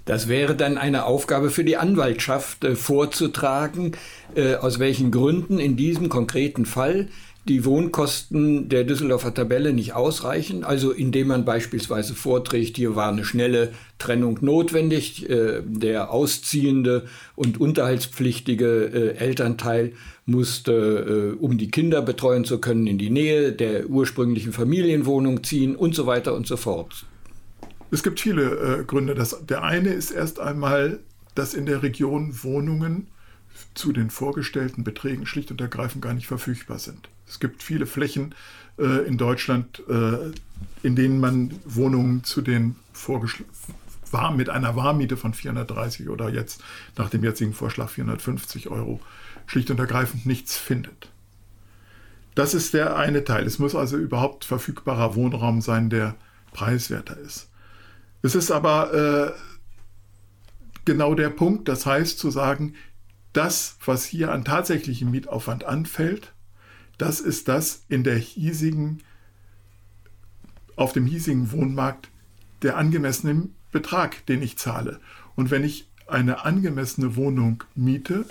Das 0.04 0.26
wäre 0.26 0.56
dann 0.56 0.78
eine 0.78 1.04
Aufgabe 1.04 1.50
für 1.50 1.64
die 1.64 1.76
Anwaltschaft 1.76 2.64
äh, 2.64 2.74
vorzutragen, 2.76 3.92
äh, 4.34 4.54
aus 4.54 4.78
welchen 4.78 5.10
Gründen 5.10 5.58
in 5.58 5.76
diesem 5.76 6.08
konkreten 6.08 6.64
Fall 6.64 7.08
die 7.48 7.64
Wohnkosten 7.64 8.68
der 8.68 8.84
Düsseldorfer 8.84 9.32
Tabelle 9.32 9.72
nicht 9.72 9.94
ausreichen, 9.94 10.64
also 10.64 10.92
indem 10.92 11.28
man 11.28 11.44
beispielsweise 11.46 12.14
vorträgt, 12.14 12.76
hier 12.76 12.94
war 12.94 13.11
eine 13.11 13.24
schnelle 13.24 13.72
Trennung 13.98 14.38
notwendig, 14.42 15.28
äh, 15.28 15.62
der 15.64 16.11
ausziehende 16.11 17.06
und 17.37 17.58
unterhaltspflichtige 17.58 18.66
äh, 18.66 19.16
Elternteil 19.16 19.92
musste, 20.26 21.37
äh, 21.38 21.42
um 21.42 21.56
die 21.56 21.70
Kinder 21.70 22.02
betreuen 22.02 22.44
zu 22.44 22.58
können, 22.58 22.87
in 22.87 22.98
die 22.98 23.11
Nähe 23.11 23.52
der 23.52 23.88
ursprünglichen 23.88 24.52
Familienwohnung 24.52 25.42
ziehen 25.42 25.74
und 25.74 25.94
so 25.94 26.06
weiter 26.06 26.34
und 26.34 26.46
so 26.46 26.58
fort. 26.58 27.06
Es 27.90 28.02
gibt 28.02 28.20
viele 28.20 28.84
Gründe. 28.87 29.14
Das, 29.14 29.46
der 29.46 29.62
eine 29.62 29.88
ist 29.88 30.11
erst 30.11 30.40
einmal, 30.40 30.98
dass 31.34 31.54
in 31.54 31.64
der 31.64 31.82
Region 31.82 32.34
Wohnungen 32.42 33.06
zu 33.78 33.92
den 33.92 34.10
vorgestellten 34.10 34.84
Beträgen 34.84 35.24
schlicht 35.24 35.50
und 35.50 35.60
ergreifend 35.60 36.02
gar 36.02 36.12
nicht 36.12 36.26
verfügbar 36.26 36.78
sind. 36.78 37.08
Es 37.26 37.40
gibt 37.40 37.62
viele 37.62 37.86
Flächen 37.86 38.34
äh, 38.78 39.06
in 39.06 39.16
Deutschland, 39.18 39.82
äh, 39.88 40.32
in 40.82 40.96
denen 40.96 41.20
man 41.20 41.54
Wohnungen 41.64 42.24
zu 42.24 42.42
den 42.42 42.76
war 44.10 44.32
mit 44.32 44.50
einer 44.50 44.74
Warmmiete 44.74 45.16
von 45.16 45.34
430 45.34 46.08
oder 46.08 46.30
jetzt 46.30 46.62
nach 46.96 47.10
dem 47.10 47.22
jetzigen 47.22 47.52
Vorschlag 47.52 47.90
450 47.90 48.68
Euro 48.68 49.00
schlicht 49.46 49.70
und 49.70 49.78
ergreifend 49.78 50.26
nichts 50.26 50.56
findet. 50.56 51.10
Das 52.34 52.54
ist 52.54 52.74
der 52.74 52.96
eine 52.96 53.24
Teil. 53.24 53.46
Es 53.46 53.58
muss 53.58 53.74
also 53.74 53.96
überhaupt 53.96 54.44
verfügbarer 54.44 55.14
Wohnraum 55.14 55.60
sein, 55.60 55.90
der 55.90 56.16
preiswerter 56.52 57.16
ist. 57.18 57.48
Es 58.22 58.34
ist 58.34 58.50
aber 58.50 58.94
äh, 58.94 59.32
genau 60.84 61.14
der 61.14 61.30
Punkt, 61.30 61.68
das 61.68 61.86
heißt 61.86 62.18
zu 62.18 62.30
sagen, 62.30 62.74
das, 63.38 63.77
was 63.85 64.05
hier 64.05 64.33
an 64.33 64.44
tatsächlichem 64.44 65.12
Mietaufwand 65.12 65.62
anfällt, 65.62 66.33
das 66.98 67.20
ist 67.20 67.46
das 67.46 67.85
in 67.88 68.03
der 68.03 68.16
hiesigen, 68.16 68.98
auf 70.74 70.92
dem 70.92 71.07
hiesigen 71.07 71.53
Wohnmarkt 71.53 72.11
der 72.62 72.77
angemessene 72.77 73.48
Betrag, 73.70 74.27
den 74.27 74.42
ich 74.42 74.59
zahle. 74.59 74.98
Und 75.37 75.53
wenn 75.53 75.62
ich 75.62 75.88
eine 76.09 76.44
angemessene 76.44 77.14
Wohnung 77.14 77.62
miete, 77.77 78.27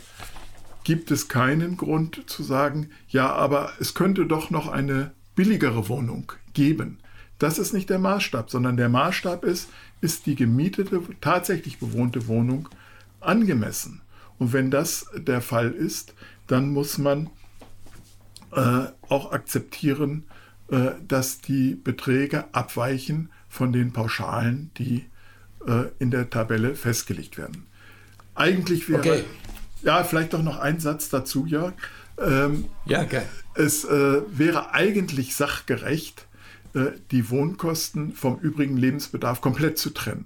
gibt 0.84 1.10
es 1.10 1.30
keinen 1.30 1.78
Grund 1.78 2.30
zu 2.30 2.44
sagen, 2.44 2.90
ja, 3.08 3.32
aber 3.32 3.72
es 3.80 3.94
könnte 3.94 4.26
doch 4.26 4.50
noch 4.50 4.68
eine 4.68 5.12
billigere 5.36 5.88
Wohnung 5.88 6.34
geben. 6.52 7.00
Das 7.40 7.60
ist 7.60 7.72
nicht 7.72 7.90
der 7.90 8.00
Maßstab, 8.00 8.50
sondern 8.50 8.76
der 8.76 8.90
Maßstab 8.90 9.46
ist, 9.46 9.70
ist 10.02 10.26
die 10.26 10.36
gemietete, 10.36 11.02
tatsächlich 11.22 11.80
bewohnte 11.80 12.28
Wohnung 12.28 12.68
angemessen. 13.22 14.02
Und 14.40 14.54
wenn 14.54 14.72
das 14.72 15.08
der 15.16 15.42
Fall 15.42 15.72
ist, 15.72 16.14
dann 16.48 16.70
muss 16.70 16.98
man 16.98 17.30
äh, 18.52 18.86
auch 19.10 19.32
akzeptieren, 19.32 20.26
äh, 20.70 20.92
dass 21.08 21.42
die 21.42 21.76
Beträge 21.76 22.46
abweichen 22.54 23.30
von 23.50 23.74
den 23.74 23.94
Pauschalen, 23.94 24.72
die 24.78 25.06
äh, 25.66 25.86
in 26.00 26.12
der 26.12 26.30
Tabelle 26.30 26.76
festgelegt 26.76 27.38
werden. 27.38 27.66
Eigentlich 28.36 28.88
wäre, 28.88 29.00
okay. 29.00 29.24
ja, 29.82 30.04
vielleicht 30.04 30.34
doch 30.34 30.44
noch 30.44 30.60
ein 30.60 30.80
Satz 30.80 31.10
dazu, 31.10 31.46
Jörg. 31.46 31.74
Ähm, 32.20 32.66
ja, 32.86 33.04
geil. 33.04 33.28
Es 33.56 33.84
äh, 33.86 34.22
wäre 34.30 34.74
eigentlich 34.74 35.36
sachgerecht, 35.36 36.28
äh, 36.74 36.92
die 37.12 37.30
Wohnkosten 37.30 38.14
vom 38.14 38.40
übrigen 38.40 38.78
Lebensbedarf 38.78 39.42
komplett 39.42 39.78
zu 39.78 39.92
trennen. 39.92 40.26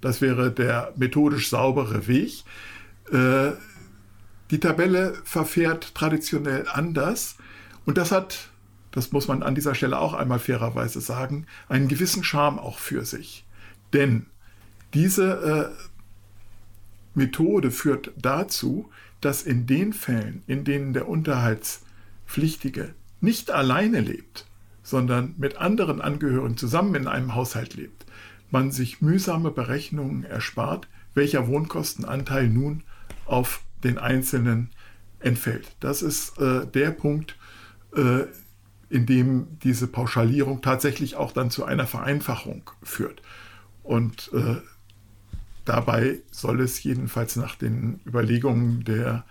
Das 0.00 0.20
wäre 0.20 0.50
der 0.50 0.92
methodisch 0.96 1.50
saubere 1.50 2.06
Weg. 2.06 2.44
Äh, 3.12 3.52
die 4.50 4.58
Tabelle 4.58 5.14
verfährt 5.24 5.94
traditionell 5.94 6.66
anders 6.72 7.36
und 7.86 7.98
das 7.98 8.10
hat, 8.10 8.50
das 8.90 9.12
muss 9.12 9.28
man 9.28 9.42
an 9.42 9.54
dieser 9.54 9.74
Stelle 9.74 9.98
auch 9.98 10.14
einmal 10.14 10.40
fairerweise 10.40 11.00
sagen, 11.00 11.46
einen 11.68 11.88
gewissen 11.88 12.24
Charme 12.24 12.58
auch 12.58 12.78
für 12.78 13.04
sich. 13.04 13.44
Denn 13.92 14.26
diese 14.92 15.72
äh, 15.76 15.90
Methode 17.14 17.70
führt 17.70 18.12
dazu, 18.16 18.90
dass 19.20 19.42
in 19.42 19.66
den 19.66 19.92
Fällen, 19.92 20.42
in 20.46 20.64
denen 20.64 20.92
der 20.92 21.08
Unterhaltspflichtige 21.08 22.94
nicht 23.20 23.50
alleine 23.50 24.00
lebt, 24.00 24.46
sondern 24.82 25.34
mit 25.38 25.58
anderen 25.58 26.00
Angehörigen 26.00 26.56
zusammen 26.56 26.94
in 26.94 27.06
einem 27.06 27.34
Haushalt 27.34 27.74
lebt, 27.74 28.06
man 28.50 28.72
sich 28.72 29.00
mühsame 29.00 29.50
Berechnungen 29.50 30.24
erspart, 30.24 30.88
welcher 31.14 31.46
Wohnkostenanteil 31.46 32.48
nun 32.48 32.82
auf 33.30 33.62
den 33.84 33.98
Einzelnen 33.98 34.70
entfällt. 35.20 35.72
Das 35.80 36.02
ist 36.02 36.38
äh, 36.38 36.66
der 36.66 36.90
Punkt, 36.90 37.36
äh, 37.94 38.24
in 38.88 39.06
dem 39.06 39.58
diese 39.62 39.86
Pauschalierung 39.86 40.62
tatsächlich 40.62 41.16
auch 41.16 41.32
dann 41.32 41.50
zu 41.50 41.64
einer 41.64 41.86
Vereinfachung 41.86 42.70
führt. 42.82 43.22
Und 43.82 44.30
äh, 44.34 44.56
dabei 45.64 46.18
soll 46.30 46.60
es 46.60 46.82
jedenfalls 46.82 47.36
nach 47.36 47.54
den 47.54 48.00
Überlegungen 48.06 48.84
der 48.84 49.24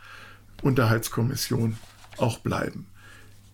Unterhaltskommission 0.61 1.77
auch 2.17 2.39
bleiben. 2.39 2.87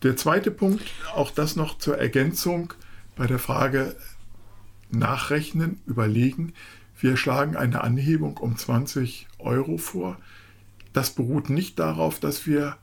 Der 0.03 0.15
zweite 0.15 0.51
Punkt, 0.51 0.83
auch 1.15 1.31
das 1.31 1.55
noch 1.55 1.79
zur 1.79 1.97
Ergänzung 1.97 2.73
bei 3.15 3.25
der 3.27 3.39
Frage 3.39 3.95
nachrechnen, 4.91 5.81
überlegen. 5.87 6.53
Wir 6.99 7.17
schlagen 7.17 7.55
eine 7.55 7.81
Anhebung 7.81 8.37
um 8.37 8.57
20 8.57 9.27
Euro 9.39 9.77
vor. 9.77 10.17
Das 10.95 11.09
beruht 11.09 11.49
nicht 11.49 11.77
darauf, 11.77 12.21
dass 12.21 12.47
wir 12.47 12.77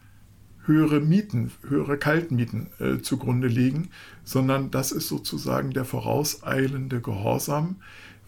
höhere 0.67 1.01
Mieten, 1.01 1.51
höhere 1.67 1.97
Kaltmieten 1.97 2.67
äh, 2.79 2.99
zugrunde 3.01 3.49
legen, 3.49 3.89
sondern 4.23 4.71
das 4.71 4.93
ist 4.93 5.09
sozusagen 5.09 5.71
der 5.71 5.87
vorauseilende 5.87 7.01
Gehorsam, 7.01 7.77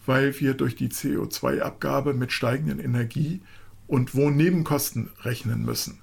weil 0.07 0.39
wir 0.39 0.55
durch 0.55 0.75
die 0.75 0.89
CO2-Abgabe 0.89 2.15
mit 2.15 2.31
steigenden 2.31 2.79
Energie- 2.79 3.41
und 3.85 4.15
Wohnnebenkosten 4.15 5.11
rechnen 5.21 5.63
müssen. 5.63 5.99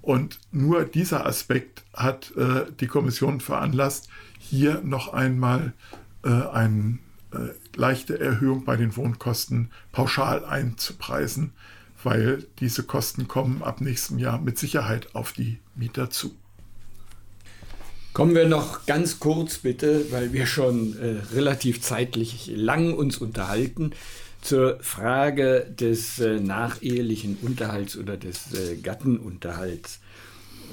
Und 0.00 0.38
nur 0.52 0.84
dieser 0.84 1.26
Aspekt 1.26 1.82
hat 1.92 2.32
äh, 2.36 2.66
die 2.78 2.86
Kommission 2.86 3.40
veranlasst, 3.40 4.08
hier 4.38 4.80
noch 4.82 5.12
einmal 5.12 5.72
äh, 6.22 6.28
eine 6.28 7.00
äh, 7.32 7.48
leichte 7.74 8.20
Erhöhung 8.20 8.64
bei 8.64 8.76
den 8.76 8.94
Wohnkosten 8.94 9.72
pauschal 9.90 10.44
einzupreisen, 10.44 11.52
weil 12.02 12.44
diese 12.60 12.82
Kosten 12.82 13.28
kommen 13.28 13.62
ab 13.62 13.80
nächstem 13.80 14.18
Jahr 14.18 14.40
mit 14.40 14.58
Sicherheit 14.58 15.14
auf 15.14 15.32
die 15.32 15.58
Mieter 15.74 16.10
zu. 16.10 16.34
Kommen 18.12 18.34
wir 18.34 18.48
noch 18.48 18.86
ganz 18.86 19.20
kurz 19.20 19.58
bitte, 19.58 20.10
weil 20.10 20.32
wir 20.32 20.46
schon 20.46 20.98
äh, 20.98 21.34
relativ 21.34 21.80
zeitlich 21.80 22.50
lang 22.54 22.94
uns 22.94 23.18
unterhalten, 23.18 23.92
zur 24.40 24.78
Frage 24.80 25.66
des 25.68 26.18
äh, 26.18 26.40
nachehelichen 26.40 27.38
Unterhalts 27.42 27.96
oder 27.96 28.16
des 28.16 28.52
äh, 28.54 28.76
Gattenunterhalts. 28.76 30.00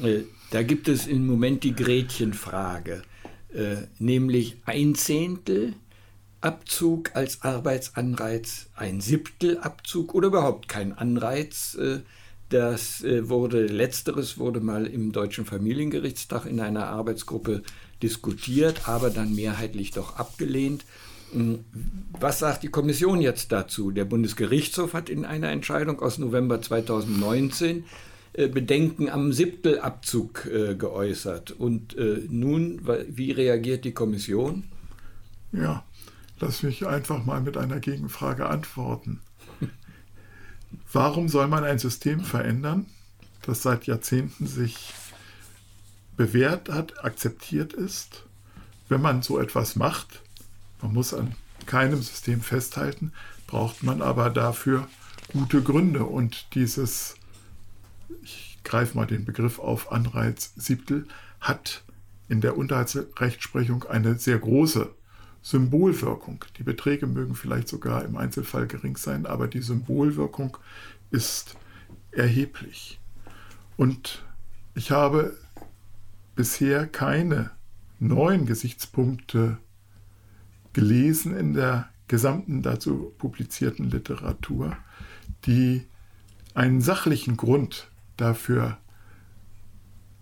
Äh, 0.04 0.22
da 0.52 0.64
gibt 0.64 0.88
es 0.88 1.08
im 1.08 1.26
Moment 1.26 1.64
die 1.64 1.76
Gretchenfrage, 1.76 3.02
äh, 3.54 3.76
nämlich 4.00 4.58
ein 4.66 4.96
Zehntel 4.96 5.74
Abzug 6.46 7.16
als 7.16 7.42
Arbeitsanreiz, 7.42 8.68
ein 8.76 9.02
Siebtel 9.02 9.58
Abzug 9.58 10.14
oder 10.14 10.28
überhaupt 10.28 10.68
kein 10.68 10.94
Anreiz. 10.94 11.74
Äh, 11.74 12.02
das 12.50 13.04
äh, 13.04 13.28
wurde, 13.28 13.66
letzteres 13.66 14.38
wurde 14.38 14.60
mal 14.60 14.86
im 14.86 15.12
Deutschen 15.12 15.46
Familiengerichtstag 15.46 16.46
in 16.46 16.60
einer 16.60 16.86
Arbeitsgruppe 16.86 17.64
diskutiert, 18.04 18.88
aber 18.88 19.10
dann 19.10 19.34
mehrheitlich 19.34 19.90
doch 19.90 20.18
abgelehnt. 20.18 20.86
Hm, 21.34 21.66
was 22.12 22.38
sagt 22.38 22.62
die 22.62 22.70
Kommission 22.70 23.22
jetzt 23.22 23.52
dazu? 23.52 23.90
Der 23.90 24.06
Bundesgerichtshof 24.06 24.94
hat 24.94 25.10
in 25.10 25.26
einer 25.26 25.50
Entscheidung 25.50 26.00
aus 26.00 26.20
November 26.20 26.62
2019 26.62 27.86
äh, 28.34 28.48
Bedenken 28.48 29.10
am 29.10 29.34
Siebtelabzug 29.34 30.44
geäußert. 30.78 31.50
Und 31.50 31.96
nun, 32.30 32.82
wie 33.08 33.32
reagiert 33.32 33.84
die 33.84 33.94
Kommission? 33.94 34.66
Ja, 35.52 35.84
Lass 36.40 36.64
mich 36.64 36.86
einfach 36.86 37.24
mal 37.24 37.42
mit 37.42 37.58
einer 37.58 37.80
Gegenfrage 37.80 38.48
antworten. 38.48 39.22
Warum 40.92 41.30
soll 41.30 41.48
man 41.48 41.64
ein 41.64 41.80
System 41.80 42.20
verändern, 42.20 42.88
das 43.44 43.62
seit 43.62 43.88
Jahrzehnten 43.88 44.46
sich 44.46 44.94
bewährt 46.18 46.70
hat, 46.70 47.04
akzeptiert 47.04 47.74
ist, 47.74 48.24
wenn 48.90 49.02
man 49.02 49.22
so 49.22 49.40
etwas 49.40 49.76
macht? 49.76 50.22
Man 50.82 50.94
muss 50.94 51.14
an 51.14 51.36
keinem 51.66 52.02
System 52.02 52.42
festhalten, 52.42 53.14
braucht 53.48 53.84
man 53.84 54.02
aber 54.02 54.30
dafür 54.30 54.88
gute 55.32 55.62
Gründe. 55.62 56.04
Und 56.04 56.54
dieses, 56.54 57.16
ich 58.24 58.60
greife 58.64 58.98
mal 58.98 59.08
den 59.08 59.24
Begriff 59.26 59.60
auf, 59.60 59.92
Anreiz 59.92 60.54
Siebtel, 60.58 61.08
hat 61.40 61.84
in 62.28 62.42
der 62.42 62.58
Unterhaltsrechtsprechung 62.58 63.84
eine 63.86 64.18
sehr 64.18 64.40
große 64.40 64.94
Symbolwirkung. 65.46 66.44
Die 66.58 66.64
Beträge 66.64 67.06
mögen 67.06 67.36
vielleicht 67.36 67.68
sogar 67.68 68.04
im 68.04 68.18
Einzelfall 68.18 68.66
gering 68.66 68.98
sein, 68.98 69.28
aber 69.28 69.48
die 69.48 69.62
Symbolwirkung 69.62 70.58
ist 71.12 71.56
erheblich. 72.10 73.00
Und 73.78 74.26
ich 74.74 74.90
habe 74.90 75.38
bisher 76.34 76.88
keine 76.88 77.52
neuen 78.00 78.48
Gesichtspunkte 78.48 79.60
gelesen 80.74 81.38
in 81.38 81.54
der 81.54 81.90
gesamten 82.08 82.64
dazu 82.64 83.14
publizierten 83.20 83.92
Literatur, 83.92 84.76
die 85.46 85.86
einen 86.56 86.82
sachlichen 86.82 87.38
Grund 87.38 87.92
dafür 88.18 88.80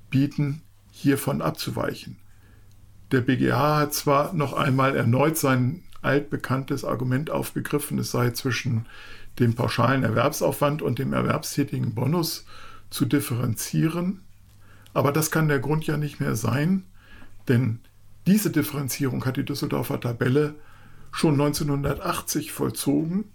bieten, 0.10 0.64
hiervon 0.92 1.42
abzuweichen. 1.42 2.18
Der 3.14 3.22
BGH 3.22 3.78
hat 3.78 3.94
zwar 3.94 4.34
noch 4.34 4.54
einmal 4.54 4.96
erneut 4.96 5.38
sein 5.38 5.84
altbekanntes 6.02 6.84
Argument 6.84 7.30
aufgegriffen, 7.30 8.00
es 8.00 8.10
sei 8.10 8.32
zwischen 8.32 8.88
dem 9.38 9.54
pauschalen 9.54 10.02
Erwerbsaufwand 10.02 10.82
und 10.82 10.98
dem 10.98 11.14
erwerbstätigen 11.14 11.94
Bonus 11.94 12.44
zu 12.90 13.06
differenzieren, 13.06 14.22
aber 14.96 15.12
das 15.12 15.30
kann 15.30 15.48
der 15.48 15.60
Grund 15.60 15.86
ja 15.86 15.96
nicht 15.96 16.20
mehr 16.20 16.36
sein, 16.36 16.86
denn 17.48 17.82
diese 18.26 18.50
Differenzierung 18.50 19.24
hat 19.26 19.38
die 19.38 19.46
Düsseldorfer 19.46 20.00
Tabelle 20.00 20.56
schon 21.12 21.34
1980 21.34 22.52
vollzogen 22.52 23.26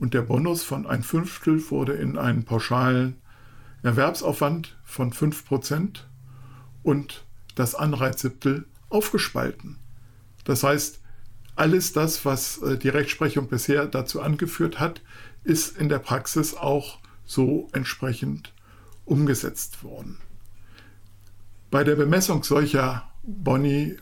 und 0.00 0.14
der 0.14 0.22
Bonus 0.22 0.64
von 0.64 0.84
ein 0.84 1.04
Fünftel 1.04 1.62
wurde 1.70 1.92
in 1.92 2.18
einen 2.18 2.42
pauschalen 2.42 3.14
Erwerbsaufwand 3.84 4.76
von 4.82 5.12
5% 5.12 6.00
und 6.82 7.24
das 7.54 7.76
Anreizsiebtel 7.76 8.64
aufgespalten. 8.88 9.78
Das 10.44 10.62
heißt, 10.62 11.00
alles 11.56 11.92
das, 11.92 12.24
was 12.24 12.58
äh, 12.58 12.78
die 12.78 12.88
Rechtsprechung 12.88 13.48
bisher 13.48 13.86
dazu 13.86 14.20
angeführt 14.20 14.78
hat, 14.78 15.02
ist 15.44 15.76
in 15.76 15.88
der 15.88 15.98
Praxis 15.98 16.54
auch 16.54 16.98
so 17.24 17.68
entsprechend 17.72 18.52
umgesetzt 19.04 19.82
worden. 19.82 20.18
Bei 21.70 21.84
der 21.84 21.96
Bemessung 21.96 22.44
solcher 22.44 23.10
Boni 23.22 23.96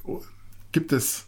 gibt 0.70 0.92
es 0.92 1.26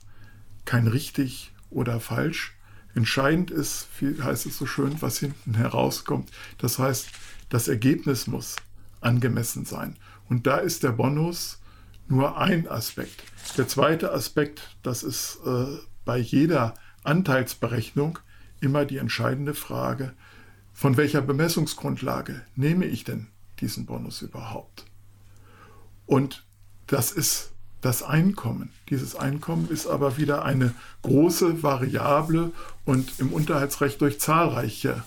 kein 0.64 0.86
richtig 0.86 1.52
oder 1.70 1.98
falsch. 1.98 2.54
Entscheidend 2.94 3.50
ist, 3.50 3.88
wie 3.98 4.20
heißt 4.22 4.46
es 4.46 4.58
so 4.58 4.66
schön, 4.66 5.00
was 5.00 5.18
hinten 5.18 5.54
herauskommt. 5.54 6.30
Das 6.58 6.78
heißt, 6.78 7.08
das 7.48 7.68
Ergebnis 7.68 8.26
muss 8.26 8.56
angemessen 9.00 9.64
sein. 9.64 9.96
Und 10.28 10.46
da 10.46 10.58
ist 10.58 10.82
der 10.82 10.92
Bonus 10.92 11.57
nur 12.08 12.38
ein 12.38 12.68
Aspekt. 12.68 13.22
Der 13.56 13.68
zweite 13.68 14.12
Aspekt, 14.12 14.76
das 14.82 15.02
ist 15.02 15.38
äh, 15.46 15.78
bei 16.04 16.18
jeder 16.18 16.74
Anteilsberechnung 17.04 18.18
immer 18.60 18.84
die 18.84 18.98
entscheidende 18.98 19.54
Frage, 19.54 20.14
von 20.72 20.96
welcher 20.96 21.22
Bemessungsgrundlage 21.22 22.42
nehme 22.56 22.86
ich 22.86 23.04
denn 23.04 23.28
diesen 23.60 23.86
Bonus 23.86 24.22
überhaupt? 24.22 24.84
Und 26.06 26.44
das 26.86 27.12
ist 27.12 27.52
das 27.80 28.02
Einkommen. 28.02 28.70
Dieses 28.88 29.14
Einkommen 29.14 29.68
ist 29.70 29.86
aber 29.86 30.16
wieder 30.16 30.44
eine 30.44 30.74
große 31.02 31.62
Variable 31.62 32.52
und 32.84 33.18
im 33.18 33.32
Unterhaltsrecht 33.32 34.00
durch 34.00 34.18
zahlreiche 34.18 35.04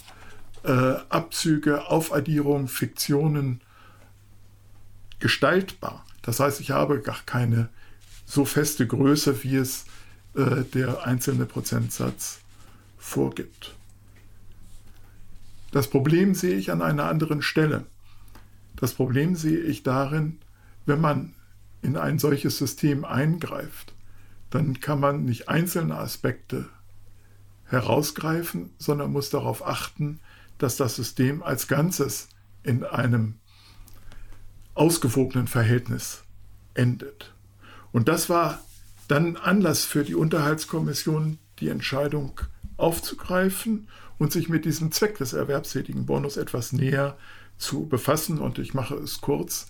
äh, 0.64 0.94
Abzüge, 1.10 1.88
Aufaddierungen, 1.88 2.68
Fiktionen 2.68 3.62
gestaltbar. 5.20 6.06
Das 6.22 6.40
heißt, 6.40 6.60
ich 6.60 6.72
habe 6.72 7.02
gar 7.02 7.20
keine 7.26 7.70
so 8.26 8.46
feste 8.46 8.88
Größe, 8.88 9.44
wie 9.44 9.56
es 9.58 9.86
äh, 10.36 10.64
der 10.74 11.06
einzelne 11.06 11.46
Prozentsatz 11.46 12.40
vorgibt. 12.98 13.76
Das 15.72 15.90
Problem 15.90 16.36
sehe 16.36 16.56
ich 16.56 16.72
an 16.72 16.82
einer 16.82 17.06
anderen 17.06 17.42
Stelle. 17.42 17.86
Das 18.76 18.94
Problem 18.94 19.36
sehe 19.36 19.60
ich 19.60 19.84
darin, 19.84 20.40
wenn 20.86 21.02
man 21.02 21.34
in 21.82 21.98
ein 21.98 22.20
solches 22.20 22.58
System 22.58 23.06
eingreift, 23.06 23.94
dann 24.50 24.80
kann 24.80 25.00
man 25.00 25.26
nicht 25.26 25.50
einzelne 25.50 25.98
Aspekte 25.98 26.70
herausgreifen, 27.66 28.70
sondern 28.78 29.12
muss 29.12 29.30
darauf 29.30 29.66
achten, 29.66 30.20
dass 30.58 30.76
das 30.76 30.96
System 30.96 31.42
als 31.42 31.68
Ganzes 31.68 32.28
in 32.64 32.84
einem 32.84 33.36
ausgewogenen 34.74 35.48
Verhältnis 35.48 36.24
endet. 36.74 37.34
Und 37.92 38.08
das 38.08 38.30
war 38.30 38.60
dann 39.08 39.36
Anlass 39.36 39.84
für 39.84 40.04
die 40.04 40.16
Unterhaltskommission, 40.16 41.38
die 41.60 41.70
Entscheidung 41.70 42.40
aufzugreifen 42.78 43.88
und 44.18 44.32
sich 44.32 44.50
mit 44.50 44.66
diesem 44.66 44.92
Zweck 44.92 45.18
des 45.18 45.34
erwerbstätigen 45.34 46.06
Bonus 46.06 46.38
etwas 46.38 46.72
näher 46.72 47.18
zu 47.58 47.88
befassen. 47.88 48.40
Und 48.40 48.60
ich 48.60 48.74
mache 48.74 48.96
es 48.96 49.22
kurz. 49.22 49.68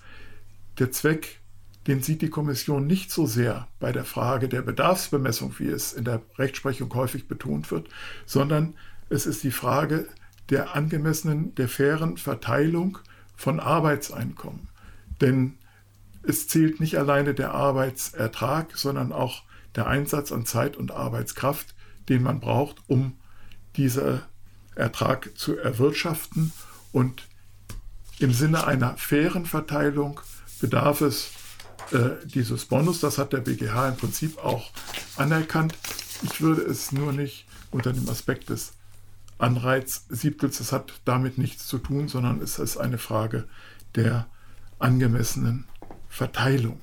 Der 0.77 0.91
Zweck, 0.91 1.39
den 1.87 2.01
sieht 2.01 2.21
die 2.21 2.29
Kommission 2.29 2.85
nicht 2.85 3.11
so 3.11 3.25
sehr 3.25 3.67
bei 3.79 3.91
der 3.91 4.05
Frage 4.05 4.47
der 4.47 4.61
Bedarfsbemessung, 4.61 5.55
wie 5.57 5.67
es 5.67 5.93
in 5.93 6.05
der 6.05 6.21
Rechtsprechung 6.37 6.93
häufig 6.93 7.27
betont 7.27 7.71
wird, 7.71 7.89
sondern 8.25 8.75
es 9.09 9.25
ist 9.25 9.43
die 9.43 9.51
Frage 9.51 10.07
der 10.49 10.75
angemessenen, 10.75 11.55
der 11.55 11.67
fairen 11.67 12.17
Verteilung 12.17 12.99
von 13.35 13.59
Arbeitseinkommen. 13.59 14.70
Denn 15.21 15.57
es 16.23 16.47
zählt 16.47 16.79
nicht 16.79 16.97
alleine 16.97 17.33
der 17.33 17.53
Arbeitsertrag, 17.53 18.77
sondern 18.77 19.11
auch 19.11 19.43
der 19.75 19.87
Einsatz 19.87 20.31
an 20.31 20.45
Zeit 20.45 20.75
und 20.75 20.91
Arbeitskraft, 20.91 21.73
den 22.09 22.23
man 22.23 22.39
braucht, 22.39 22.77
um 22.87 23.13
diesen 23.77 24.21
Ertrag 24.75 25.31
zu 25.37 25.57
erwirtschaften. 25.57 26.51
Und 26.91 27.27
im 28.19 28.33
Sinne 28.33 28.67
einer 28.67 28.97
fairen 28.97 29.45
Verteilung 29.45 30.19
bedarf 30.59 31.01
es 31.01 31.31
äh, 31.91 32.25
dieses 32.25 32.65
Bonus. 32.65 32.99
Das 32.99 33.17
hat 33.17 33.33
der 33.33 33.39
BGH 33.39 33.89
im 33.89 33.97
Prinzip 33.97 34.37
auch 34.37 34.71
anerkannt. 35.15 35.75
Ich 36.23 36.41
würde 36.41 36.61
es 36.61 36.91
nur 36.91 37.13
nicht 37.13 37.45
unter 37.71 37.93
dem 37.93 38.07
Aspekt 38.09 38.49
des 38.49 38.73
Anreizsiebtels, 39.37 40.59
das 40.59 40.71
hat 40.71 40.93
damit 41.03 41.39
nichts 41.39 41.65
zu 41.65 41.79
tun, 41.79 42.07
sondern 42.07 42.41
es 42.41 42.59
ist 42.59 42.77
eine 42.77 42.99
Frage 42.99 43.47
der 43.95 44.27
angemessenen 44.81 45.65
Verteilung. 46.09 46.79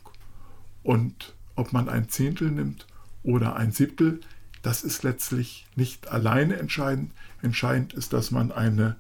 Und 0.83 1.35
ob 1.55 1.73
man 1.73 1.89
ein 1.89 2.09
Zehntel 2.09 2.51
nimmt 2.51 2.87
oder 3.23 3.57
ein 3.57 3.73
Siebtel, 3.73 4.21
das 4.63 4.83
ist 4.83 5.03
letztlich 5.03 5.67
nicht 5.77 6.09
alleine 6.09 6.57
entscheidend. 6.57 7.13
Entscheidend 7.43 7.93
ist, 7.93 8.13
dass 8.13 8.31
man 8.31 8.53
eine 8.53 8.97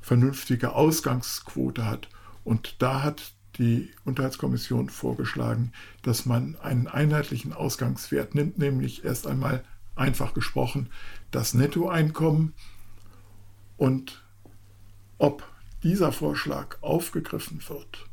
vernünftige 0.00 0.72
Ausgangsquote 0.72 1.86
hat. 1.86 2.08
Und 2.44 2.76
da 2.82 3.02
hat 3.02 3.32
die 3.58 3.90
Unterhaltskommission 4.04 4.88
vorgeschlagen, 4.88 5.72
dass 6.02 6.26
man 6.26 6.56
einen 6.62 6.88
einheitlichen 6.88 7.52
Ausgangswert 7.52 8.34
nimmt, 8.34 8.58
nämlich 8.58 9.04
erst 9.04 9.26
einmal 9.26 9.62
einfach 9.94 10.32
gesprochen 10.32 10.88
das 11.30 11.54
Nettoeinkommen 11.54 12.54
und 13.76 14.22
ob 15.18 15.46
dieser 15.82 16.12
Vorschlag 16.12 16.78
aufgegriffen 16.80 17.60
wird 17.68 18.06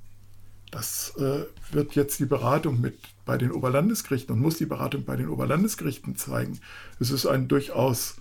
das 0.71 1.15
äh, 1.17 1.45
wird 1.71 1.95
jetzt 1.95 2.19
die 2.19 2.25
Beratung 2.25 2.79
mit 2.79 2.97
bei 3.25 3.37
den 3.37 3.51
Oberlandesgerichten 3.51 4.35
und 4.35 4.41
muss 4.41 4.57
die 4.57 4.65
Beratung 4.65 5.05
bei 5.05 5.15
den 5.15 5.29
Oberlandesgerichten 5.29 6.15
zeigen. 6.15 6.59
Es 6.99 7.11
ist 7.11 7.25
ein 7.25 7.47
durchaus 7.47 8.17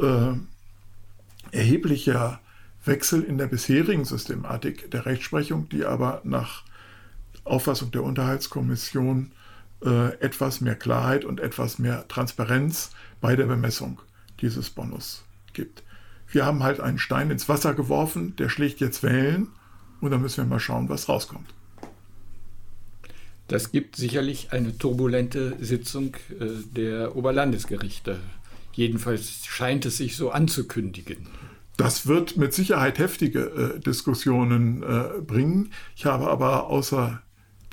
äh, 0.00 0.32
erheblicher 1.50 2.40
Wechsel 2.84 3.22
in 3.22 3.38
der 3.38 3.46
bisherigen 3.46 4.04
Systematik 4.04 4.90
der 4.90 5.06
Rechtsprechung, 5.06 5.68
die 5.68 5.84
aber 5.84 6.20
nach 6.24 6.64
Auffassung 7.44 7.90
der 7.90 8.02
Unterhaltskommission 8.02 9.32
äh, 9.84 10.14
etwas 10.20 10.60
mehr 10.60 10.74
Klarheit 10.74 11.24
und 11.24 11.40
etwas 11.40 11.78
mehr 11.78 12.08
Transparenz 12.08 12.90
bei 13.20 13.36
der 13.36 13.46
Bemessung 13.46 14.00
dieses 14.40 14.70
Bonus 14.70 15.24
gibt. 15.52 15.82
Wir 16.28 16.44
haben 16.44 16.62
halt 16.62 16.80
einen 16.80 16.98
Stein 16.98 17.30
ins 17.30 17.48
Wasser 17.48 17.74
geworfen, 17.74 18.36
der 18.36 18.48
schlägt 18.48 18.80
jetzt 18.80 19.02
Wellen 19.02 19.48
und 20.00 20.10
dann 20.10 20.20
müssen 20.22 20.44
wir 20.44 20.48
mal 20.48 20.60
schauen, 20.60 20.88
was 20.88 21.08
rauskommt. 21.08 21.55
Das 23.48 23.70
gibt 23.70 23.96
sicherlich 23.96 24.52
eine 24.52 24.76
turbulente 24.76 25.56
Sitzung 25.60 26.16
äh, 26.40 26.46
der 26.74 27.16
Oberlandesgerichte. 27.16 28.18
Jedenfalls 28.72 29.46
scheint 29.46 29.86
es 29.86 29.96
sich 29.98 30.16
so 30.16 30.30
anzukündigen. 30.30 31.28
Das 31.76 32.06
wird 32.06 32.36
mit 32.36 32.54
Sicherheit 32.54 32.98
heftige 32.98 33.74
äh, 33.76 33.80
Diskussionen 33.80 34.82
äh, 34.82 35.20
bringen. 35.20 35.72
Ich 35.94 36.06
habe 36.06 36.28
aber 36.28 36.66
außer 36.66 37.22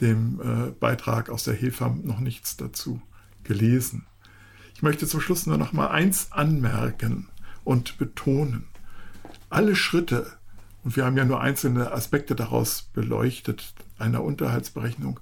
dem 0.02 0.74
Beitrag 0.80 1.30
aus 1.30 1.44
der 1.44 1.54
HEFAM 1.54 2.02
noch 2.04 2.20
nichts 2.20 2.58
dazu 2.58 3.00
gelesen. 3.44 4.08
Ich 4.76 4.82
möchte 4.82 5.08
zum 5.08 5.22
Schluss 5.22 5.46
nur 5.46 5.58
noch 5.58 5.72
mal 5.72 5.88
eins 5.88 6.32
anmerken 6.32 7.30
und 7.64 8.00
betonen. 8.00 8.66
Alle 9.50 9.76
Schritte, 9.76 10.26
und 10.84 10.96
wir 10.96 11.06
haben 11.06 11.18
ja 11.18 11.26
nur 11.26 11.42
einzelne 11.42 11.92
Aspekte 11.92 12.36
daraus 12.36 12.84
beleuchtet, 12.94 13.74
einer 13.98 14.24
Unterhaltsberechnung, 14.24 15.20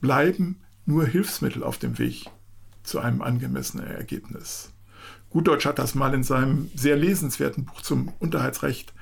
bleiben 0.00 0.60
nur 0.86 1.06
Hilfsmittel 1.06 1.62
auf 1.62 1.78
dem 1.78 1.98
Weg 1.98 2.26
zu 2.82 2.98
einem 2.98 3.22
angemessenen 3.22 3.86
Ergebnis. 3.86 4.72
Gutdeutsch 5.30 5.66
hat 5.66 5.78
das 5.78 5.94
mal 5.94 6.14
in 6.14 6.24
seinem 6.24 6.70
sehr 6.74 6.96
lesenswerten 6.96 7.64
Buch 7.64 7.82
zum 7.82 8.12
Unterhaltsrecht 8.18 8.92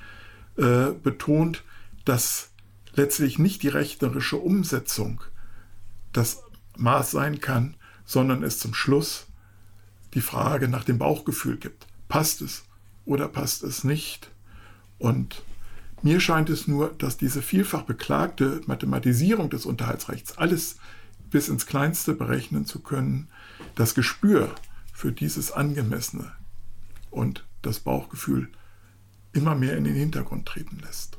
äh, 0.57 0.91
betont, 1.03 1.65
dass 2.05 2.51
letztlich 2.95 3.39
nicht 3.39 3.63
die 3.63 3.69
rechnerische 3.69 4.37
Umsetzung 4.37 5.23
das 6.13 6.43
Maß 6.77 7.13
sein 7.13 7.41
kann, 7.41 7.77
sondern 8.05 8.43
es 8.43 8.59
zum 8.59 8.75
Schluss 8.75 9.27
die 10.15 10.21
Frage 10.21 10.69
nach 10.69 10.85
dem 10.85 10.99
Bauchgefühl 10.99 11.57
gibt. 11.57 11.87
Passt 12.09 12.43
es 12.43 12.65
oder 13.05 13.29
passt 13.29 13.63
es 13.63 13.85
nicht? 13.85 14.31
Und 14.99 15.43
mir 16.03 16.21
scheint 16.21 16.51
es 16.51 16.67
nur, 16.67 16.95
dass 16.99 17.17
diese 17.17 17.43
vielfach 17.43 17.83
beklagte 17.83 18.61
Mathematisierung 18.67 19.51
des 19.51 19.67
Unterhaltsrechts, 19.67 20.39
alles 20.39 20.77
bis 21.31 21.49
ins 21.49 21.67
Kleinste 21.67 22.15
berechnen 22.15 22.67
zu 22.67 22.81
können, 22.81 23.29
das 23.75 23.95
Gespür 23.95 24.55
für 24.93 25.13
dieses 25.13 25.53
Angemessene 25.53 26.33
und 27.11 27.47
das 27.63 27.81
Bauchgefühl 27.81 28.49
immer 29.33 29.55
mehr 29.55 29.77
in 29.77 29.85
den 29.85 29.95
Hintergrund 29.95 30.47
treten 30.47 30.79
lässt. 30.81 31.19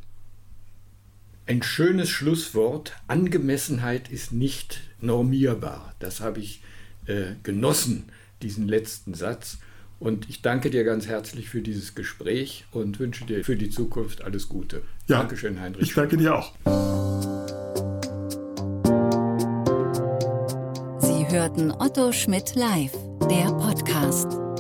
Ein 1.48 1.64
schönes 1.64 2.10
Schlusswort. 2.10 2.94
Angemessenheit 3.08 4.10
ist 4.10 4.32
nicht 4.32 4.82
normierbar. 5.00 5.96
Das 6.00 6.22
habe 6.22 6.40
ich 6.40 6.64
äh, 7.08 7.34
genossen, 7.44 8.06
diesen 8.42 8.68
letzten 8.68 9.14
Satz. 9.14 9.58
Und 10.02 10.28
ich 10.32 10.42
danke 10.42 10.72
dir 10.72 10.84
ganz 10.84 11.06
herzlich 11.06 11.50
für 11.50 11.62
dieses 11.62 11.94
Gespräch 11.94 12.66
und 12.72 13.00
wünsche 13.00 13.24
dir 13.24 13.46
für 13.46 13.56
die 13.56 13.70
Zukunft 13.70 14.24
alles 14.24 14.50
Gute. 14.50 14.82
Ja, 15.08 15.20
Dankeschön, 15.20 15.62
Heinrich. 15.62 15.90
Ich 15.90 15.94
danke 15.94 16.18
dir 16.18 16.36
auch. 16.36 16.54
Sie 21.02 21.28
hörten 21.30 21.72
Otto 21.72 22.12
Schmidt 22.12 22.56
live, 22.56 22.98
der 23.30 23.52
Podcast. 23.54 24.51